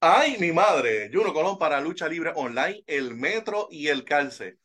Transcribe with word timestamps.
Ay, 0.00 0.36
mi 0.38 0.52
madre, 0.52 1.10
Juno 1.12 1.34
Colón 1.34 1.58
para 1.58 1.80
Lucha 1.80 2.06
Libre 2.06 2.32
Online, 2.36 2.84
el 2.86 3.16
Metro 3.16 3.66
y 3.68 3.88
el 3.88 4.04
Calce. 4.04 4.60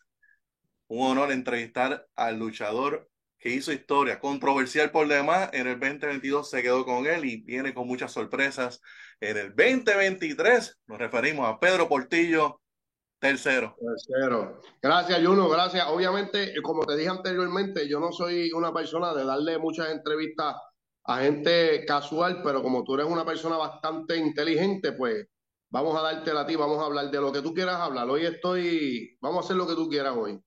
Un 0.86 1.08
honor 1.08 1.32
entrevistar 1.32 2.06
al 2.16 2.38
luchador 2.38 3.10
que 3.40 3.50
hizo 3.50 3.72
historia, 3.74 4.20
controversial 4.20 4.92
por 4.92 5.08
demás. 5.08 5.50
En 5.54 5.66
el 5.66 5.80
2022 5.80 6.48
se 6.48 6.62
quedó 6.62 6.86
con 6.86 7.08
él 7.08 7.26
y 7.26 7.38
viene 7.42 7.74
con 7.74 7.88
muchas 7.88 8.12
sorpresas. 8.12 8.80
En 9.20 9.38
el 9.38 9.56
2023 9.56 10.82
nos 10.86 11.00
referimos 11.00 11.50
a 11.50 11.60
Pedro 11.60 11.90
Portillo, 11.90 12.62
tercero. 13.18 13.76
Tercero. 13.79 14.62
Gracias, 14.84 15.20
Juno, 15.26 15.50
gracias. 15.50 15.88
Obviamente, 15.88 16.54
como 16.62 16.86
te 16.86 16.95
dije 16.95 17.09
anteriormente, 17.09 17.90
yo 17.90 18.00
no 18.00 18.12
soy 18.12 18.52
una 18.52 18.72
persona 18.72 19.16
de 19.16 19.26
darle 19.26 19.58
muchas 19.58 19.90
entrevistas 19.90 20.58
a 21.05 21.20
gente 21.22 21.85
casual, 21.85 22.41
pero 22.44 22.62
como 22.62 22.84
tú 22.84 22.95
eres 22.95 23.08
una 23.08 23.26
persona 23.26 23.58
bastante 23.58 24.17
inteligente, 24.17 24.94
pues 24.94 25.27
vamos 25.70 25.98
a 25.98 26.02
darte 26.02 26.31
a 26.31 26.45
ti, 26.45 26.55
vamos 26.55 26.81
a 26.81 26.85
hablar 26.85 27.09
de 27.12 27.20
lo 27.20 27.31
que 27.31 27.41
tú 27.41 27.53
quieras 27.53 27.79
hablar. 27.79 28.09
Hoy 28.09 28.26
estoy, 28.26 29.17
vamos 29.20 29.43
a 29.43 29.45
hacer 29.45 29.57
lo 29.57 29.67
que 29.67 29.76
tú 29.76 29.89
quieras 29.89 30.16
hoy. 30.16 30.39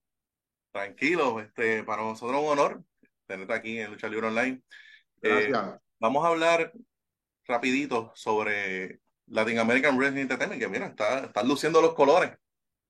Tranquilo, 0.73 1.41
este, 1.41 1.85
para 1.85 2.03
nosotros 2.03 2.39
es 2.39 2.45
un 2.45 2.51
honor 2.51 2.83
tenerte 3.27 3.53
aquí 3.53 3.79
en 3.79 3.91
Lucha 3.91 4.09
Libre 4.09 4.29
Online. 4.29 4.63
Eh, 5.23 5.53
vamos 5.99 6.25
a 6.25 6.29
hablar 6.29 6.73
rapidito 7.47 8.13
sobre 8.15 9.01
Latin 9.27 9.59
American 9.59 9.97
Wrestling 9.97 10.23
Entertainment, 10.23 10.61
que 10.61 10.69
mira, 10.69 10.87
está, 10.87 11.25
están 11.25 11.49
luciendo 11.49 11.81
los 11.83 11.95
colores. 11.95 12.33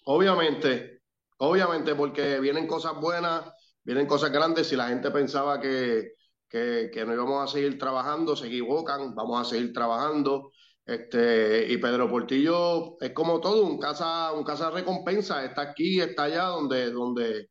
Obviamente, 0.04 1.02
obviamente, 1.38 1.94
porque 1.94 2.38
vienen 2.40 2.66
cosas 2.66 2.94
buenas, 3.00 3.50
vienen 3.82 4.06
cosas 4.06 4.30
grandes. 4.30 4.68
Si 4.68 4.76
la 4.76 4.88
gente 4.88 5.10
pensaba 5.10 5.60
que, 5.60 6.12
que, 6.92 7.04
no 7.04 7.14
íbamos 7.14 7.44
a 7.44 7.52
seguir 7.52 7.78
trabajando, 7.78 8.36
se 8.36 8.46
equivocan, 8.46 9.14
vamos 9.14 9.40
a 9.40 9.50
seguir 9.50 9.72
trabajando. 9.72 10.52
Este, 10.84 11.66
y 11.72 11.78
Pedro 11.78 12.08
Portillo 12.08 12.96
es 13.00 13.10
como 13.12 13.40
todo, 13.40 13.64
un 13.64 13.78
casa, 13.78 14.32
un 14.32 14.44
casa 14.44 14.70
recompensa, 14.70 15.44
está 15.44 15.62
aquí, 15.62 16.00
está 16.00 16.24
allá, 16.24 16.44
donde, 16.44 16.90
donde, 16.92 17.50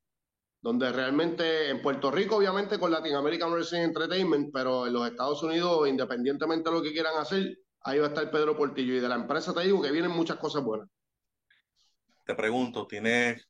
donde 0.61 0.91
realmente 0.91 1.69
en 1.69 1.81
Puerto 1.81 2.11
Rico, 2.11 2.37
obviamente 2.37 2.79
con 2.79 2.91
Latin 2.91 3.15
American 3.15 3.51
Wrestling 3.51 3.81
Entertainment, 3.81 4.51
pero 4.53 4.87
en 4.87 4.93
los 4.93 5.07
Estados 5.07 5.43
Unidos, 5.43 5.87
independientemente 5.87 6.69
de 6.69 6.75
lo 6.75 6.81
que 6.81 6.93
quieran 6.93 7.17
hacer, 7.17 7.57
ahí 7.81 7.99
va 7.99 8.05
a 8.05 8.09
estar 8.09 8.31
Pedro 8.31 8.55
Portillo. 8.55 8.95
Y 8.95 8.99
de 8.99 9.09
la 9.09 9.15
empresa 9.15 9.53
te 9.53 9.61
digo 9.61 9.81
que 9.81 9.91
vienen 9.91 10.11
muchas 10.11 10.37
cosas 10.37 10.63
buenas. 10.63 10.87
Te 12.25 12.33
pregunto, 12.33 12.87
¿tienes 12.87 13.45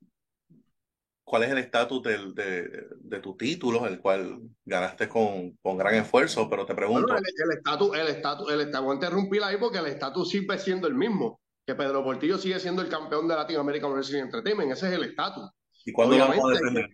cuál 1.25 1.43
es 1.43 1.51
el 1.51 1.57
estatus 1.57 2.03
de, 2.03 2.87
de, 2.99 3.19
tu 3.19 3.35
título, 3.35 3.87
el 3.87 3.99
cual 3.99 4.39
ganaste 4.63 5.09
con, 5.09 5.57
con 5.61 5.75
gran 5.75 5.95
esfuerzo, 5.95 6.47
pero 6.47 6.65
te 6.65 6.75
pregunto. 6.75 7.15
el 7.15 7.57
estatus, 7.57 7.97
el 7.97 8.07
estatus, 8.07 8.53
el 8.53 8.61
estatus, 8.61 8.85
voy 8.85 8.91
a 8.91 8.95
interrumpir 8.95 9.43
ahí 9.43 9.57
porque 9.57 9.79
el 9.79 9.87
estatus 9.87 10.29
sigue 10.29 10.57
siendo 10.59 10.87
el 10.87 10.93
mismo, 10.93 11.41
que 11.65 11.73
Pedro 11.73 12.03
Portillo 12.03 12.37
sigue 12.37 12.59
siendo 12.59 12.83
el 12.83 12.89
campeón 12.89 13.27
de 13.27 13.35
Latin 13.35 13.57
American 13.57 13.91
Wrestling 13.91 14.21
Entertainment, 14.21 14.71
ese 14.71 14.87
es 14.87 14.93
el 14.93 15.03
estatus. 15.03 15.49
¿Y 15.83 15.91
cuándo 15.91 16.15
lo 16.15 16.27
vamos 16.27 16.51
a 16.51 16.53
defender? 16.53 16.89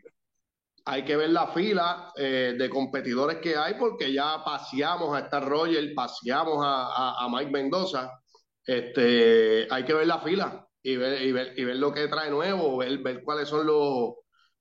Hay 0.85 1.03
que 1.03 1.15
ver 1.15 1.29
la 1.29 1.47
fila 1.47 2.11
eh, 2.15 2.55
de 2.57 2.69
competidores 2.69 3.37
que 3.37 3.55
hay 3.55 3.75
porque 3.75 4.11
ya 4.11 4.43
paseamos 4.43 5.15
a 5.15 5.19
Star 5.25 5.47
Roger, 5.47 5.93
paseamos 5.93 6.57
a, 6.65 6.87
a, 6.87 7.25
a 7.25 7.29
Mike 7.29 7.52
Mendoza. 7.52 8.09
Este, 8.65 9.67
hay 9.69 9.83
que 9.83 9.93
ver 9.93 10.07
la 10.07 10.19
fila 10.21 10.67
y 10.83 10.95
ver, 10.95 11.21
y 11.21 11.31
ver, 11.31 11.53
y 11.57 11.63
ver 11.63 11.75
lo 11.77 11.93
que 11.93 12.07
trae 12.07 12.29
nuevo, 12.29 12.77
ver, 12.77 12.97
ver 12.99 13.23
cuáles 13.23 13.47
son 13.47 13.65
los, 13.65 14.15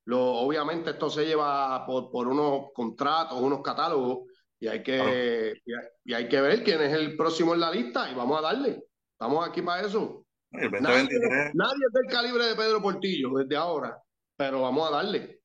obviamente 0.06 0.90
esto 0.90 1.08
se 1.08 1.26
lleva 1.26 1.84
por, 1.86 2.10
por 2.10 2.28
unos 2.28 2.72
contratos, 2.74 3.40
unos 3.40 3.62
catálogos, 3.62 4.28
y 4.58 4.68
hay, 4.68 4.82
que, 4.82 5.54
y, 6.04 6.12
hay, 6.12 6.28
que 6.28 6.41
ver 6.41 6.62
quién 6.62 6.82
es 6.82 6.92
el 6.92 7.16
próximo 7.16 7.54
en 7.54 7.60
la 7.60 7.70
lista 7.70 8.10
y 8.10 8.14
vamos 8.14 8.38
a 8.38 8.42
darle. 8.42 8.82
Estamos 9.12 9.48
aquí 9.48 9.62
para 9.62 9.86
eso. 9.86 10.26
nadie, 10.50 11.02
es 11.04 11.92
del 11.92 12.06
calibre 12.10 12.44
de 12.44 12.54
Pedro 12.54 12.82
Portillo 12.82 13.30
desde 13.38 13.56
ahora, 13.56 13.96
pero 14.36 14.60
vamos 14.60 14.86
a 14.86 14.96
darle. 14.96 15.39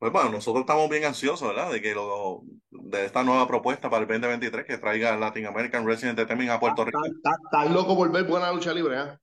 Pues 0.00 0.12
bueno, 0.12 0.30
nosotros 0.30 0.62
estamos 0.62 0.88
bien 0.88 1.04
ansiosos, 1.04 1.46
¿verdad? 1.46 1.70
De 1.70 1.82
que 1.82 1.94
lo, 1.94 2.40
de 2.70 3.04
esta 3.04 3.22
nueva 3.22 3.46
propuesta 3.46 3.90
para 3.90 4.02
el 4.02 4.08
2023 4.08 4.64
que 4.64 4.78
traiga 4.78 5.14
Latin 5.14 5.44
American 5.44 5.84
Wrestling 5.84 6.08
Entertainment 6.08 6.52
a 6.52 6.58
Puerto 6.58 6.86
Rico. 6.86 6.98
Estás 7.04 7.70
loco 7.70 7.94
por 7.94 8.10
ver 8.10 8.24
buena 8.24 8.50
lucha 8.50 8.72
libre, 8.72 8.98
¿eh? 8.98 9.18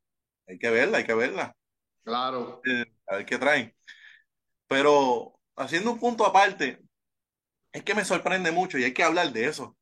Hay 0.47 0.59
que 0.59 0.69
verla, 0.69 0.99
hay 0.99 1.03
que 1.03 1.15
verla. 1.15 1.55
Claro. 2.03 2.61
Eh, 2.63 2.85
a 3.07 3.15
ver 3.15 3.25
qué 3.25 3.39
traen. 3.39 3.75
Pero 4.67 5.39
haciendo 5.55 5.93
un 5.93 5.99
punto 5.99 6.27
aparte, 6.27 6.79
es 7.71 7.83
que 7.83 7.95
me 7.95 8.05
sorprende 8.05 8.51
mucho 8.51 8.77
y 8.77 8.83
hay 8.83 8.93
que 8.93 9.03
hablar 9.03 9.33
de 9.33 9.45
eso. 9.45 9.75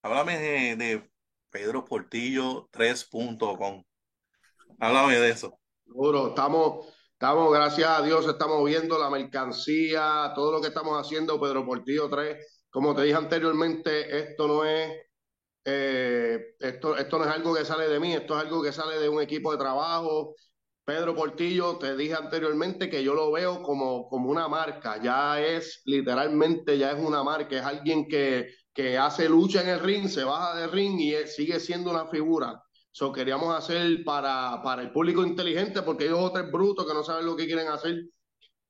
Háblame 0.00 0.38
de, 0.38 1.06
Pedro 1.50 1.84
Portillo 1.84 2.70
3.com. 2.70 3.84
Háblame 4.78 5.16
de 5.16 5.28
eso. 5.28 5.60
Seguro, 5.84 6.28
estamos, 6.28 6.86
estamos, 7.20 7.52
gracias 7.52 7.86
a 7.86 8.00
Dios, 8.02 8.26
estamos 8.26 8.64
viendo 8.64 8.98
la 8.98 9.10
mercancía, 9.10 10.32
todo 10.34 10.52
lo 10.52 10.60
que 10.62 10.68
estamos 10.68 10.98
haciendo, 10.98 11.38
Pedro 11.38 11.66
Portillo 11.66 12.08
3. 12.08 12.64
Como 12.70 12.94
te 12.94 13.02
dije 13.02 13.16
anteriormente, 13.16 14.18
esto 14.18 14.48
no 14.48 14.64
es 14.64 14.90
eh, 15.66 16.54
esto, 16.58 16.96
esto 16.96 17.18
no 17.18 17.26
es 17.26 17.30
algo 17.30 17.54
que 17.54 17.66
sale 17.66 17.88
de 17.88 18.00
mí, 18.00 18.14
esto 18.14 18.38
es 18.38 18.44
algo 18.44 18.62
que 18.62 18.72
sale 18.72 18.98
de 18.98 19.10
un 19.10 19.20
equipo 19.20 19.52
de 19.52 19.58
trabajo, 19.58 20.34
Pedro 20.82 21.14
Portillo, 21.14 21.76
te 21.76 21.94
dije 21.94 22.14
anteriormente 22.14 22.88
que 22.88 23.04
yo 23.04 23.12
lo 23.14 23.30
veo 23.30 23.62
como, 23.62 24.08
como 24.08 24.30
una 24.30 24.48
marca, 24.48 25.02
ya 25.02 25.42
es 25.42 25.82
literalmente, 25.84 26.78
ya 26.78 26.92
es 26.92 27.04
una 27.04 27.22
marca, 27.22 27.54
es 27.54 27.62
alguien 27.62 28.08
que, 28.08 28.48
que 28.72 28.96
hace 28.96 29.28
lucha 29.28 29.60
en 29.60 29.68
el 29.68 29.80
ring, 29.80 30.08
se 30.08 30.24
baja 30.24 30.56
del 30.58 30.72
ring 30.72 30.98
y 30.98 31.26
sigue 31.26 31.60
siendo 31.60 31.90
una 31.90 32.06
figura. 32.06 32.62
Eso 32.92 33.12
queríamos 33.12 33.54
hacer 33.54 34.02
para, 34.04 34.60
para 34.62 34.82
el 34.82 34.92
público 34.92 35.22
inteligente, 35.24 35.82
porque 35.82 36.06
ellos 36.06 36.20
otros 36.20 36.50
brutos 36.50 36.86
que 36.86 36.94
no 36.94 37.04
saben 37.04 37.26
lo 37.26 37.36
que 37.36 37.46
quieren 37.46 37.68
hacer, 37.68 38.04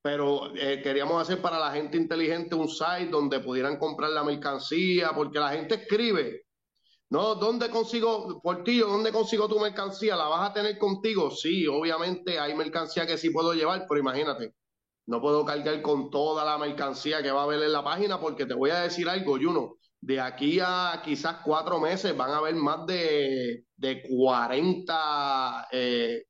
pero 0.03 0.55
eh, 0.57 0.81
queríamos 0.83 1.21
hacer 1.21 1.41
para 1.43 1.59
la 1.59 1.73
gente 1.73 1.97
inteligente 1.97 2.55
un 2.55 2.69
site 2.69 3.11
donde 3.11 3.41
pudieran 3.41 3.79
comprar 3.79 4.11
la 4.11 4.25
mercancía, 4.25 5.13
porque 5.15 5.39
la 5.39 5.51
gente 5.51 5.77
escribe, 5.77 6.43
no, 7.11 7.35
¿dónde 7.35 7.71
consigo, 7.71 8.41
Portillo, 8.43 8.87
dónde 8.87 9.11
consigo 9.13 9.49
tu 9.49 9.59
mercancía? 9.59 10.17
¿La 10.17 10.29
vas 10.29 10.51
a 10.51 10.53
tener 10.53 10.79
contigo? 10.79 11.31
Sí, 11.31 11.67
obviamente 11.67 12.39
hay 12.39 12.55
mercancía 12.55 13.07
que 13.07 13.19
sí 13.19 13.31
puedo 13.31 13.53
llevar, 13.53 13.85
pero 13.89 14.01
imagínate, 14.01 14.55
no 15.07 15.21
puedo 15.21 15.45
cargar 15.45 15.83
con 15.83 16.11
toda 16.11 16.45
la 16.45 16.57
mercancía 16.57 17.23
que 17.23 17.33
va 17.33 17.41
a 17.41 17.45
haber 17.45 17.63
en 17.63 17.73
la 17.73 17.83
página 17.83 18.21
porque 18.21 18.47
te 18.47 18.55
voy 18.55 18.71
a 18.71 18.83
decir 18.83 19.09
algo, 19.09 19.39
Juno. 19.43 19.80
De 20.01 20.21
aquí 20.21 20.59
a 20.63 21.03
quizás 21.05 21.37
cuatro 21.45 21.79
meses 21.79 22.17
van 22.17 22.31
a 22.31 22.39
haber 22.39 22.55
más 22.55 22.87
de, 22.87 23.65
de 23.77 24.03
40 24.09 25.69
eh, 25.73 26.25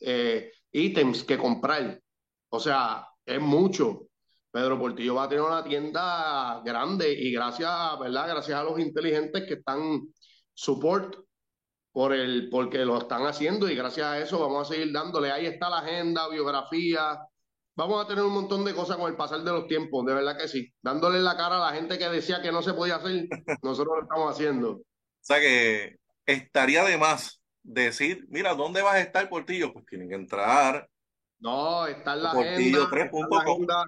eh, 0.00 0.52
ítems 0.72 1.24
que 1.24 1.38
comprar. 1.38 2.00
O 2.50 2.60
sea, 2.60 3.08
es 3.24 3.40
mucho. 3.40 4.08
Pedro 4.50 4.78
Portillo 4.78 5.16
va 5.16 5.24
a 5.24 5.28
tener 5.28 5.44
una 5.44 5.64
tienda 5.64 6.62
grande 6.64 7.12
y 7.12 7.32
gracias, 7.32 7.98
¿verdad? 8.00 8.28
Gracias 8.28 8.58
a 8.58 8.64
los 8.64 8.78
inteligentes 8.78 9.44
que 9.46 9.54
están 9.54 10.02
support 10.54 11.16
por 11.92 12.12
el, 12.12 12.48
porque 12.50 12.84
lo 12.84 12.98
están 12.98 13.26
haciendo 13.26 13.68
y 13.68 13.74
gracias 13.74 14.06
a 14.06 14.18
eso 14.18 14.38
vamos 14.38 14.68
a 14.68 14.74
seguir 14.74 14.92
dándole. 14.92 15.30
Ahí 15.32 15.46
está 15.46 15.68
la 15.68 15.78
agenda, 15.78 16.28
biografía. 16.28 17.18
Vamos 17.76 18.02
a 18.02 18.08
tener 18.08 18.24
un 18.24 18.32
montón 18.32 18.64
de 18.64 18.74
cosas 18.74 18.96
con 18.96 19.10
el 19.10 19.16
pasar 19.16 19.42
de 19.42 19.52
los 19.52 19.66
tiempos, 19.68 20.04
de 20.06 20.14
verdad 20.14 20.38
que 20.38 20.48
sí. 20.48 20.72
Dándole 20.80 21.20
la 21.20 21.36
cara 21.36 21.56
a 21.56 21.70
la 21.70 21.76
gente 21.76 21.98
que 21.98 22.08
decía 22.08 22.40
que 22.40 22.50
no 22.50 22.62
se 22.62 22.72
podía 22.72 22.96
hacer, 22.96 23.28
nosotros 23.62 23.96
lo 23.98 24.02
estamos 24.02 24.34
haciendo. 24.34 24.70
O 24.72 24.82
sea 25.20 25.38
que 25.40 25.96
estaría 26.24 26.84
de 26.84 26.96
más 26.96 27.42
decir, 27.62 28.24
mira, 28.28 28.54
¿dónde 28.54 28.80
vas 28.80 28.94
a 28.94 29.00
estar, 29.00 29.28
Portillo? 29.28 29.72
Pues 29.72 29.84
tienen 29.86 30.08
que 30.08 30.14
entrar. 30.14 30.88
No, 31.38 31.86
está 31.86 32.14
en 32.14 32.22
la, 32.22 32.30
agenda, 32.30 32.88
la 32.90 33.38
agenda. 33.40 33.84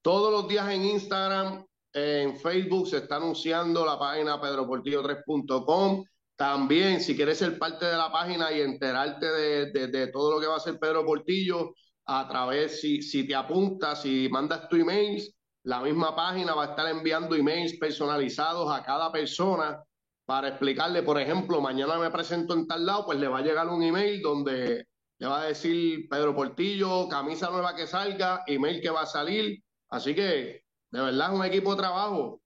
Todos 0.00 0.32
los 0.32 0.48
días 0.48 0.68
en 0.70 0.84
Instagram 0.84 1.66
en 1.92 2.38
Facebook 2.38 2.88
se 2.88 2.98
está 2.98 3.16
anunciando 3.16 3.84
la 3.84 3.98
página 3.98 4.40
pedroportillo3.com. 4.40 6.04
También, 6.34 7.00
si 7.00 7.14
quieres 7.14 7.38
ser 7.38 7.58
parte 7.58 7.84
de 7.84 7.96
la 7.96 8.10
página 8.10 8.50
y 8.52 8.62
enterarte 8.62 9.26
de, 9.26 9.88
de, 9.88 10.06
todo 10.08 10.32
lo 10.32 10.40
que 10.40 10.46
va 10.46 10.54
a 10.54 10.56
hacer 10.56 10.78
Pedro 10.78 11.04
Portillo, 11.04 11.74
a 12.06 12.28
través, 12.28 12.80
si, 12.80 13.02
si 13.02 13.26
te 13.26 13.34
apuntas, 13.34 14.02
si 14.02 14.28
mandas 14.28 14.68
tu 14.68 14.76
email, 14.76 15.22
la 15.64 15.80
misma 15.80 16.14
página 16.16 16.54
va 16.54 16.64
a 16.64 16.70
estar 16.70 16.88
enviando 16.88 17.36
emails 17.36 17.78
personalizados 17.78 18.72
a 18.72 18.82
cada 18.82 19.12
persona 19.12 19.82
para 20.24 20.48
explicarle, 20.48 21.02
por 21.02 21.20
ejemplo, 21.20 21.60
mañana 21.60 21.98
me 21.98 22.10
presento 22.10 22.54
en 22.54 22.66
tal 22.66 22.86
lado, 22.86 23.06
pues 23.06 23.18
le 23.18 23.28
va 23.28 23.38
a 23.38 23.42
llegar 23.42 23.68
un 23.68 23.82
email 23.82 24.20
donde 24.22 24.86
le 25.18 25.26
va 25.26 25.42
a 25.42 25.46
decir 25.46 26.08
Pedro 26.08 26.34
Portillo, 26.34 27.08
camisa 27.08 27.50
nueva 27.50 27.76
que 27.76 27.86
salga, 27.86 28.42
email 28.46 28.80
que 28.80 28.90
va 28.90 29.02
a 29.02 29.06
salir. 29.06 29.62
Así 29.88 30.14
que 30.14 30.62
de 30.92 31.00
verdad, 31.00 31.34
un 31.34 31.44
equipo 31.44 31.74
de 31.74 31.80
trabajo. 31.80 32.42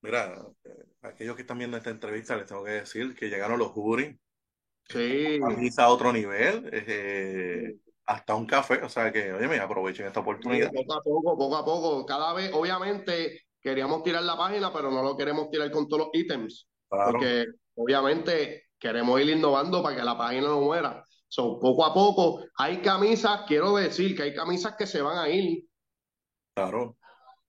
Mira, 0.00 0.34
aquellos 1.02 1.36
que 1.36 1.42
están 1.42 1.58
viendo 1.58 1.76
esta 1.76 1.90
entrevista, 1.90 2.34
les 2.34 2.46
tengo 2.46 2.64
que 2.64 2.70
decir 2.70 3.14
que 3.14 3.28
llegaron 3.28 3.58
los 3.58 3.68
juris. 3.68 4.16
Sí. 4.88 5.38
A 5.76 5.88
otro 5.90 6.12
nivel, 6.14 6.70
eh, 6.72 7.76
hasta 8.08 8.34
un 8.34 8.46
café, 8.46 8.82
o 8.82 8.88
sea 8.88 9.12
que, 9.12 9.34
oye, 9.34 9.46
me 9.46 9.58
aprovechen 9.58 10.06
esta 10.06 10.20
oportunidad. 10.20 10.72
poco 10.72 10.94
a 10.94 11.02
poco, 11.02 11.36
poco 11.36 11.56
a 11.56 11.64
poco. 11.64 12.06
Cada 12.06 12.32
vez, 12.32 12.50
obviamente, 12.54 13.42
queríamos 13.60 14.02
tirar 14.02 14.22
la 14.22 14.34
página, 14.34 14.72
pero 14.72 14.90
no 14.90 15.02
lo 15.02 15.14
queremos 15.14 15.50
tirar 15.50 15.70
con 15.70 15.86
todos 15.86 16.06
los 16.06 16.10
ítems. 16.14 16.66
Porque, 16.88 17.44
obviamente, 17.74 18.68
queremos 18.78 19.20
ir 19.20 19.28
innovando 19.28 19.82
para 19.82 19.94
que 19.94 20.02
la 20.02 20.16
página 20.16 20.48
no 20.48 20.62
muera. 20.62 21.04
So, 21.28 21.60
poco 21.60 21.84
a 21.84 21.92
poco, 21.92 22.42
hay 22.56 22.78
camisas, 22.78 23.42
quiero 23.46 23.76
decir 23.76 24.16
que 24.16 24.22
hay 24.22 24.34
camisas 24.34 24.74
que 24.78 24.86
se 24.86 25.02
van 25.02 25.18
a 25.18 25.28
ir. 25.28 25.64
Claro. 26.54 26.96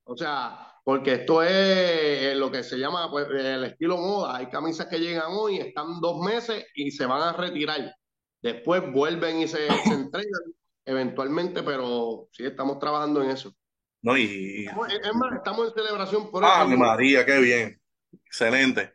O 0.04 0.18
sea, 0.18 0.74
porque 0.84 1.14
esto 1.14 1.42
es 1.42 1.52
eh, 1.54 2.34
lo 2.36 2.52
que 2.52 2.64
se 2.64 2.78
llama 2.78 3.10
pues, 3.10 3.28
el 3.30 3.64
estilo 3.64 3.96
moda. 3.96 4.36
Hay 4.36 4.48
camisas 4.48 4.88
que 4.88 5.00
llegan 5.00 5.32
hoy, 5.32 5.60
están 5.60 6.02
dos 6.02 6.20
meses 6.20 6.66
y 6.76 6.92
se 6.92 7.06
van 7.06 7.22
a 7.22 7.32
retirar. 7.32 7.96
Después 8.41 8.91
vuelven 8.91 9.39
y 9.39 9.47
se, 9.47 9.68
se 9.68 9.94
entregan 9.94 10.41
eventualmente, 10.86 11.63
pero 11.63 12.30
sí 12.31 12.45
estamos 12.45 12.80
trabajando 12.80 13.24
en 13.24 13.31
eso. 13.31 13.53
No, 14.01 14.18
y, 14.18 14.65
Es 14.65 15.15
más, 15.15 15.33
estamos 15.33 15.68
en 15.68 15.74
celebración 15.74 16.31
por 16.31 16.44
¡Ah, 16.45 16.65
eso. 16.68 16.77
María, 16.77 17.25
qué 17.25 17.39
bien! 17.39 17.81
Excelente. 18.25 18.94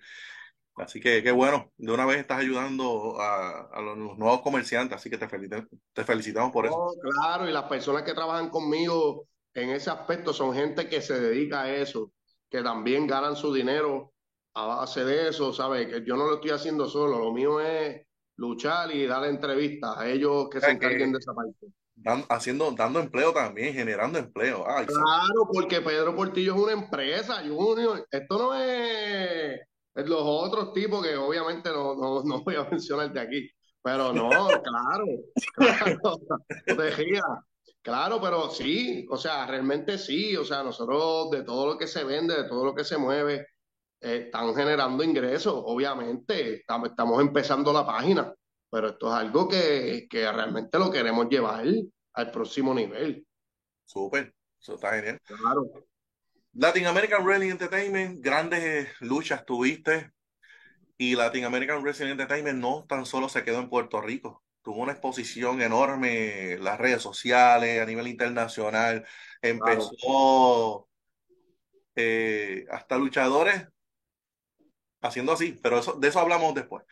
Así 0.76 1.00
que 1.00 1.22
qué 1.22 1.30
bueno, 1.30 1.70
de 1.76 1.92
una 1.92 2.04
vez 2.04 2.18
estás 2.18 2.40
ayudando 2.40 3.20
a, 3.20 3.68
a 3.72 3.80
los, 3.80 3.96
los 3.96 4.18
nuevos 4.18 4.40
comerciantes, 4.40 4.96
así 4.96 5.08
que 5.08 5.18
te, 5.18 5.28
felicitamos, 5.28 5.68
te 5.92 6.04
felicitamos 6.04 6.50
por 6.50 6.66
eso. 6.66 6.92
Claro, 7.20 7.48
y 7.48 7.52
las 7.52 7.64
personas 7.64 8.02
que 8.02 8.12
trabajan 8.12 8.50
conmigo 8.50 9.28
en 9.52 9.70
ese 9.70 9.90
aspecto 9.90 10.32
son 10.32 10.52
gente 10.52 10.88
que 10.88 11.00
se 11.00 11.20
dedica 11.20 11.62
a 11.62 11.74
eso, 11.76 12.10
que 12.50 12.60
también 12.62 13.06
ganan 13.06 13.36
su 13.36 13.54
dinero 13.54 14.12
a 14.54 14.66
base 14.66 15.04
de 15.04 15.28
eso, 15.28 15.52
¿sabes? 15.52 15.86
Que 15.86 16.04
yo 16.04 16.16
no 16.16 16.26
lo 16.26 16.34
estoy 16.34 16.50
haciendo 16.50 16.88
solo, 16.88 17.20
lo 17.20 17.32
mío 17.32 17.60
es 17.60 18.04
luchar 18.36 18.94
y 18.94 19.06
dar 19.06 19.24
entrevistas 19.24 19.96
a 19.96 20.08
ellos 20.08 20.48
que 20.50 20.60
se 20.60 20.66
que- 20.66 20.72
encarguen 20.72 21.12
de 21.12 21.18
esa 21.18 21.32
parte. 21.34 21.66
Dan- 21.96 22.24
haciendo, 22.28 22.72
dando 22.72 22.98
empleo 23.00 23.32
también, 23.32 23.72
generando 23.72 24.18
empleo. 24.18 24.64
Ay. 24.68 24.84
Claro, 24.86 25.48
porque 25.52 25.80
Pedro 25.80 26.14
Portillo 26.16 26.54
es 26.54 26.60
una 26.60 26.72
empresa, 26.72 27.42
Junior. 27.46 28.06
Esto 28.10 28.38
no 28.38 28.54
es 28.54 29.60
es 29.96 30.08
los 30.08 30.22
otros 30.22 30.72
tipos 30.72 31.04
que 31.06 31.14
obviamente 31.16 31.70
no, 31.70 31.94
no, 31.94 32.24
no 32.24 32.42
voy 32.42 32.56
a 32.56 32.64
mencionar 32.64 33.12
de 33.12 33.20
aquí. 33.20 33.50
Pero 33.80 34.12
no, 34.12 34.28
claro, 34.64 35.04
claro, 35.54 35.98
no 36.02 36.76
te. 36.76 37.20
Claro, 37.80 38.18
pero 38.20 38.48
sí, 38.48 39.06
o 39.10 39.16
sea, 39.18 39.46
realmente 39.46 39.98
sí, 39.98 40.36
o 40.36 40.44
sea, 40.44 40.62
nosotros 40.62 41.30
de 41.30 41.42
todo 41.42 41.66
lo 41.66 41.78
que 41.78 41.86
se 41.86 42.02
vende, 42.02 42.34
de 42.34 42.48
todo 42.48 42.64
lo 42.64 42.74
que 42.74 42.82
se 42.82 42.96
mueve, 42.96 43.46
eh, 44.04 44.24
están 44.26 44.54
generando 44.54 45.02
ingresos, 45.02 45.54
obviamente, 45.56 46.56
estamos, 46.56 46.90
estamos 46.90 47.20
empezando 47.22 47.72
la 47.72 47.86
página, 47.86 48.34
pero 48.70 48.88
esto 48.88 49.08
es 49.08 49.14
algo 49.14 49.48
que, 49.48 50.06
que 50.10 50.30
realmente 50.30 50.78
lo 50.78 50.90
queremos 50.90 51.26
llevar 51.28 51.64
al 52.12 52.30
próximo 52.30 52.74
nivel. 52.74 53.26
Súper, 53.84 54.34
eso 54.60 54.74
está 54.74 54.92
genial. 54.92 55.18
Claro. 55.24 55.86
Latin 56.52 56.86
American 56.86 57.24
Wrestling 57.24 57.50
Entertainment, 57.50 58.22
grandes 58.22 58.88
luchas 59.00 59.44
tuviste. 59.44 60.12
Y 60.96 61.16
Latin 61.16 61.44
American 61.44 61.82
Wrestling 61.82 62.10
Entertainment 62.10 62.60
no 62.60 62.84
tan 62.88 63.04
solo 63.06 63.28
se 63.28 63.42
quedó 63.42 63.58
en 63.58 63.68
Puerto 63.68 64.00
Rico, 64.00 64.44
tuvo 64.62 64.82
una 64.82 64.92
exposición 64.92 65.60
enorme 65.60 66.52
en 66.52 66.64
las 66.64 66.78
redes 66.78 67.02
sociales, 67.02 67.82
a 67.82 67.86
nivel 67.86 68.06
internacional. 68.06 69.04
Empezó 69.42 70.88
eh, 71.96 72.64
hasta 72.70 72.96
luchadores 72.96 73.66
haciendo 75.04 75.32
así, 75.32 75.58
pero 75.62 75.78
eso, 75.78 75.94
de 75.94 76.08
eso 76.08 76.20
hablamos 76.20 76.54
después. 76.54 76.84